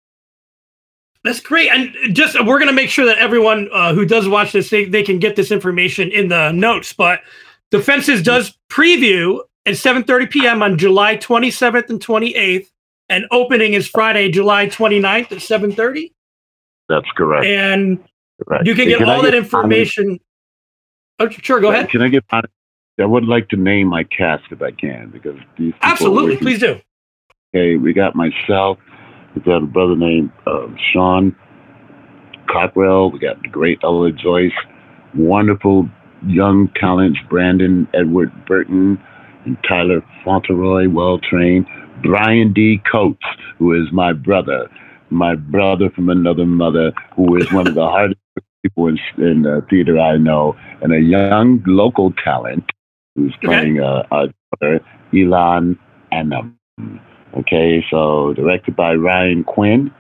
that's 1.24 1.40
great. 1.40 1.70
And 1.70 2.14
just 2.14 2.42
we're 2.42 2.58
gonna 2.58 2.72
make 2.72 2.88
sure 2.88 3.04
that 3.04 3.18
everyone 3.18 3.68
uh, 3.70 3.92
who 3.92 4.06
does 4.06 4.26
watch 4.26 4.52
this, 4.52 4.70
they, 4.70 4.87
they 4.87 5.02
can 5.02 5.18
get 5.18 5.37
this 5.37 5.50
information 5.50 6.10
in 6.10 6.28
the 6.28 6.52
notes. 6.52 6.94
But 6.94 7.20
Defenses 7.70 8.22
does 8.22 8.56
preview 8.70 9.40
at 9.66 9.74
7:30 9.74 10.30
p.m. 10.30 10.62
on 10.62 10.78
July 10.78 11.16
27th 11.16 11.90
and 11.90 12.00
28th, 12.00 12.68
and 13.08 13.26
opening 13.30 13.74
is 13.74 13.88
Friday, 13.88 14.30
July 14.30 14.68
29th 14.68 15.32
at 15.32 15.38
7:30. 15.38 16.13
That's 16.88 17.07
correct. 17.16 17.47
And 17.47 17.99
correct. 18.47 18.66
you 18.66 18.75
can 18.75 18.88
get 18.88 19.03
I 19.03 19.14
all 19.14 19.23
that 19.23 19.33
get 19.33 19.35
information. 19.35 20.18
Oh, 21.18 21.29
sure, 21.29 21.61
go 21.61 21.70
ahead. 21.70 21.90
Can 21.90 22.03
I 22.03 22.09
get? 22.09 22.25
honest? 22.31 22.53
I 23.01 23.07
would 23.07 23.25
like 23.25 23.49
to 23.49 23.57
name 23.57 23.88
my 23.88 24.05
cast 24.05 24.44
if 24.51 24.62
I 24.62 24.70
can, 24.70 25.11
because 25.11 25.38
these 25.59 25.73
Absolutely, 25.83 26.37
please 26.37 26.61
do. 26.61 26.81
Okay, 27.55 27.77
we 27.77 27.92
got 27.92 28.14
myself. 28.14 28.79
We 29.35 29.42
got 29.42 29.62
a 29.62 29.66
brother 29.66 29.97
named 29.97 30.31
uh, 30.47 30.68
Sean 30.92 31.35
Cockrell. 32.49 33.11
We 33.11 33.18
got 33.18 33.42
the 33.42 33.49
great 33.49 33.79
Ella 33.83 34.12
Joyce. 34.12 34.53
Wonderful 35.14 35.88
young 36.27 36.68
talents, 36.81 37.18
Brandon 37.29 37.88
Edward 37.94 38.33
Burton 38.47 39.03
and 39.44 39.57
Tyler 39.68 40.01
Fauntleroy, 40.25 40.88
well 40.88 41.18
trained. 41.18 41.66
Brian 42.03 42.53
D. 42.53 42.81
Coates, 42.90 43.25
who 43.59 43.73
is 43.73 43.90
my 43.92 44.12
brother, 44.12 44.68
my 45.14 45.35
brother 45.35 45.90
from 45.90 46.09
another 46.09 46.44
mother, 46.46 46.92
who 47.16 47.37
is 47.37 47.50
one 47.53 47.66
of 47.66 47.74
the 47.74 47.87
hardest 47.87 48.20
people 48.62 48.88
in, 48.88 48.98
in 49.18 49.42
the 49.42 49.64
theater 49.70 49.98
I 49.98 50.16
know, 50.16 50.57
and 50.83 50.92
a 50.92 51.00
young 51.00 51.62
local 51.66 52.12
talent 52.12 52.64
who's 53.14 53.33
Okay. 53.37 53.46
playing 53.46 53.81
uh, 53.81 54.03
our 54.11 54.29
daughter, 54.61 54.85
Elon 55.14 55.79
Annam. 56.12 56.59
Okay, 57.37 57.85
so 57.90 58.33
directed 58.35 58.77
by 58.77 58.94
Ryan 58.94 59.44
Quinn, 59.44 59.92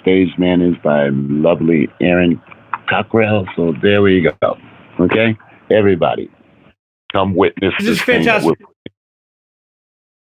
stage 0.00 0.30
managed 0.38 0.82
by 0.82 1.08
lovely 1.10 1.88
Aaron 2.00 2.40
Cockrell. 2.88 3.46
So 3.56 3.74
there 3.82 4.02
we 4.02 4.22
go. 4.22 4.58
Okay, 4.98 5.36
everybody, 5.70 6.30
come 7.12 7.34
witness 7.34 7.74
This 7.78 7.88
is 7.88 8.02
thing 8.02 8.24
fantastic. 8.24 8.58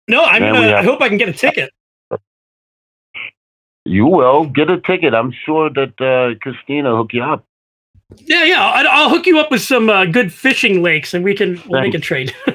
No, 0.09 0.23
I'm 0.23 0.41
gonna, 0.41 0.75
I 0.75 0.83
hope 0.83 1.01
I 1.01 1.09
can 1.09 1.17
get 1.17 1.29
a 1.29 1.33
ticket. 1.33 1.71
You 3.87 4.05
will 4.05 4.45
get 4.45 4.69
a 4.69 4.79
ticket. 4.81 5.13
I'm 5.13 5.31
sure 5.45 5.69
that 5.69 6.01
uh, 6.01 6.37
Christina 6.41 6.89
will 6.89 6.97
hook 6.97 7.13
you 7.13 7.23
up. 7.23 7.45
Yeah, 8.17 8.43
yeah. 8.43 8.63
I'll, 8.63 8.87
I'll 8.89 9.09
hook 9.09 9.25
you 9.25 9.39
up 9.39 9.49
with 9.49 9.61
some 9.61 9.89
uh, 9.89 10.05
good 10.05 10.33
fishing 10.33 10.81
lakes, 10.83 11.13
and 11.13 11.23
we 11.23 11.33
can 11.35 11.61
we'll 11.67 11.81
make 11.81 11.93
a 11.93 11.99
trade. 11.99 12.35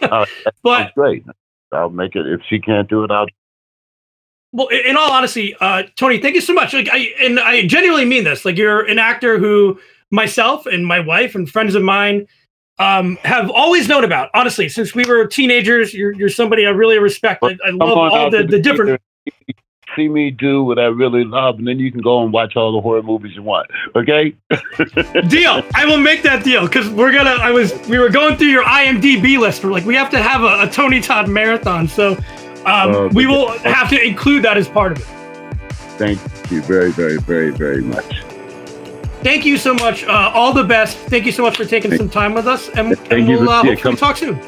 Uh, 0.00 0.24
but 0.62 0.78
That's 0.78 0.94
great. 0.94 1.24
I'll 1.70 1.90
make 1.90 2.16
it. 2.16 2.26
If 2.26 2.40
she 2.48 2.58
can't 2.58 2.88
do 2.88 3.04
it, 3.04 3.10
I'll. 3.10 3.26
well, 4.52 4.68
in 4.68 4.96
all 4.96 5.12
honesty, 5.12 5.54
uh, 5.60 5.82
Tony, 5.96 6.18
thank 6.18 6.34
you 6.34 6.40
so 6.40 6.54
much. 6.54 6.72
Like, 6.72 6.88
I 6.90 7.12
and 7.20 7.38
I 7.38 7.66
genuinely 7.66 8.06
mean 8.06 8.24
this. 8.24 8.46
Like, 8.46 8.56
you're 8.56 8.86
an 8.86 8.98
actor 8.98 9.38
who 9.38 9.78
myself 10.10 10.64
and 10.64 10.86
my 10.86 11.00
wife 11.00 11.34
and 11.34 11.50
friends 11.50 11.74
of 11.74 11.82
mine 11.82 12.26
um, 12.78 13.16
have 13.16 13.50
always 13.50 13.86
known 13.86 14.04
about. 14.04 14.30
Honestly, 14.32 14.66
since 14.70 14.94
we 14.94 15.04
were 15.04 15.26
teenagers, 15.26 15.92
you're 15.92 16.14
you're 16.14 16.30
somebody 16.30 16.64
I 16.64 16.70
really 16.70 16.98
respect. 16.98 17.44
I, 17.44 17.58
I 17.66 17.70
love 17.70 17.98
all 17.98 18.30
the, 18.30 18.44
the 18.44 18.60
different. 18.60 19.02
See 19.98 20.08
me 20.08 20.30
do 20.30 20.62
what 20.62 20.78
I 20.78 20.84
really 20.84 21.24
love, 21.24 21.58
and 21.58 21.66
then 21.66 21.80
you 21.80 21.90
can 21.90 22.00
go 22.00 22.22
and 22.22 22.32
watch 22.32 22.54
all 22.54 22.70
the 22.70 22.80
horror 22.80 23.02
movies 23.02 23.34
you 23.34 23.42
want. 23.42 23.68
Okay? 23.96 24.32
deal. 25.28 25.60
I 25.74 25.86
will 25.86 25.98
make 25.98 26.22
that 26.22 26.44
deal 26.44 26.68
because 26.68 26.88
we're 26.88 27.10
gonna. 27.10 27.30
I 27.30 27.50
was. 27.50 27.72
We 27.88 27.98
were 27.98 28.08
going 28.08 28.36
through 28.36 28.46
your 28.46 28.62
IMDb 28.62 29.40
list. 29.40 29.64
We're 29.64 29.72
like, 29.72 29.84
we 29.84 29.96
have 29.96 30.08
to 30.10 30.22
have 30.22 30.44
a, 30.44 30.68
a 30.68 30.70
Tony 30.70 31.00
Todd 31.00 31.28
marathon. 31.28 31.88
So 31.88 32.12
um, 32.64 32.94
Uh, 32.94 33.08
we 33.08 33.26
will 33.26 33.48
have 33.58 33.90
to 33.90 34.00
include 34.00 34.44
that 34.44 34.56
as 34.56 34.68
part 34.68 34.92
of 34.92 34.98
it. 34.98 35.04
Thank 35.98 36.20
you 36.52 36.62
very, 36.62 36.92
very, 36.92 37.18
very, 37.18 37.50
very 37.50 37.82
much. 37.82 38.22
Thank 39.24 39.44
you 39.44 39.56
so 39.56 39.74
much. 39.74 40.04
Uh, 40.04 40.30
all 40.32 40.52
the 40.52 40.62
best. 40.62 40.96
Thank 40.96 41.26
you 41.26 41.32
so 41.32 41.42
much 41.42 41.56
for 41.56 41.64
taking 41.64 41.90
Thank- 41.90 42.02
some 42.02 42.08
time 42.08 42.34
with 42.34 42.46
us, 42.46 42.68
and, 42.68 42.96
and 43.10 43.28
you 43.28 43.40
we'll 43.40 43.50
uh, 43.50 43.64
yeah, 43.64 43.74
hopefully 43.74 43.96
talk 43.96 44.16
soon. 44.16 44.38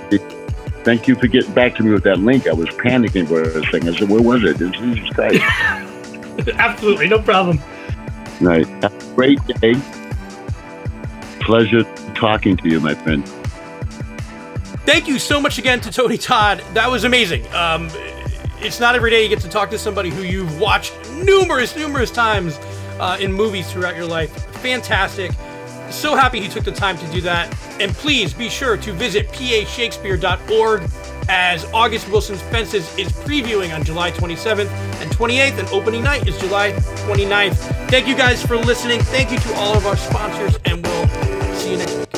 Thank 0.84 1.06
you 1.06 1.14
for 1.14 1.26
getting 1.26 1.52
back 1.52 1.74
to 1.76 1.82
me 1.82 1.90
with 1.92 2.04
that 2.04 2.18
link. 2.20 2.46
I 2.48 2.52
was 2.52 2.68
panicking 2.70 3.28
for 3.28 3.42
a 3.42 3.62
second. 3.66 3.90
I 3.90 3.98
said, 3.98 4.08
"Where 4.08 4.22
was 4.22 4.42
it?" 4.44 4.56
Jesus 4.58 5.08
Christ! 5.10 5.42
Absolutely, 6.54 7.08
no 7.08 7.20
problem. 7.20 7.60
nice. 8.40 8.66
Have 8.82 8.84
a 8.94 9.14
great 9.14 9.44
day. 9.60 9.74
Pleasure 11.40 11.82
talking 12.14 12.56
to 12.58 12.68
you, 12.68 12.80
my 12.80 12.94
friend. 12.94 13.26
Thank 14.86 15.06
you 15.06 15.18
so 15.18 15.40
much 15.40 15.58
again 15.58 15.80
to 15.82 15.90
Tony 15.92 16.16
Todd. 16.16 16.62
That 16.72 16.90
was 16.90 17.04
amazing. 17.04 17.46
Um, 17.54 17.90
it's 18.60 18.80
not 18.80 18.94
every 18.94 19.10
day 19.10 19.22
you 19.22 19.28
get 19.28 19.40
to 19.40 19.48
talk 19.48 19.70
to 19.70 19.78
somebody 19.78 20.10
who 20.10 20.22
you've 20.22 20.58
watched 20.58 20.94
numerous, 21.12 21.76
numerous 21.76 22.10
times 22.10 22.58
uh, 22.98 23.16
in 23.20 23.32
movies 23.32 23.70
throughout 23.70 23.96
your 23.96 24.06
life. 24.06 24.30
Fantastic. 24.56 25.32
So 25.90 26.14
happy 26.16 26.40
he 26.40 26.48
took 26.48 26.64
the 26.64 26.72
time 26.72 26.96
to 26.98 27.06
do 27.10 27.20
that. 27.22 27.54
And 27.80 27.92
please 27.94 28.34
be 28.34 28.50
sure 28.50 28.76
to 28.76 28.92
visit 28.92 29.28
pashakespeare.org 29.28 30.82
as 31.30 31.64
August 31.72 32.08
Wilson's 32.10 32.42
Fences 32.42 32.86
is 32.98 33.08
previewing 33.08 33.74
on 33.74 33.82
July 33.84 34.10
27th 34.10 34.68
and 35.00 35.10
28th, 35.10 35.58
and 35.58 35.68
opening 35.68 36.04
night 36.04 36.28
is 36.28 36.38
July 36.38 36.72
29th. 36.72 37.56
Thank 37.88 38.06
you 38.06 38.16
guys 38.16 38.44
for 38.44 38.56
listening. 38.56 39.00
Thank 39.00 39.32
you 39.32 39.38
to 39.38 39.54
all 39.54 39.76
of 39.76 39.86
our 39.86 39.96
sponsors, 39.96 40.58
and 40.66 40.84
we'll 40.84 41.54
see 41.54 41.72
you 41.72 41.78
next. 41.78 42.09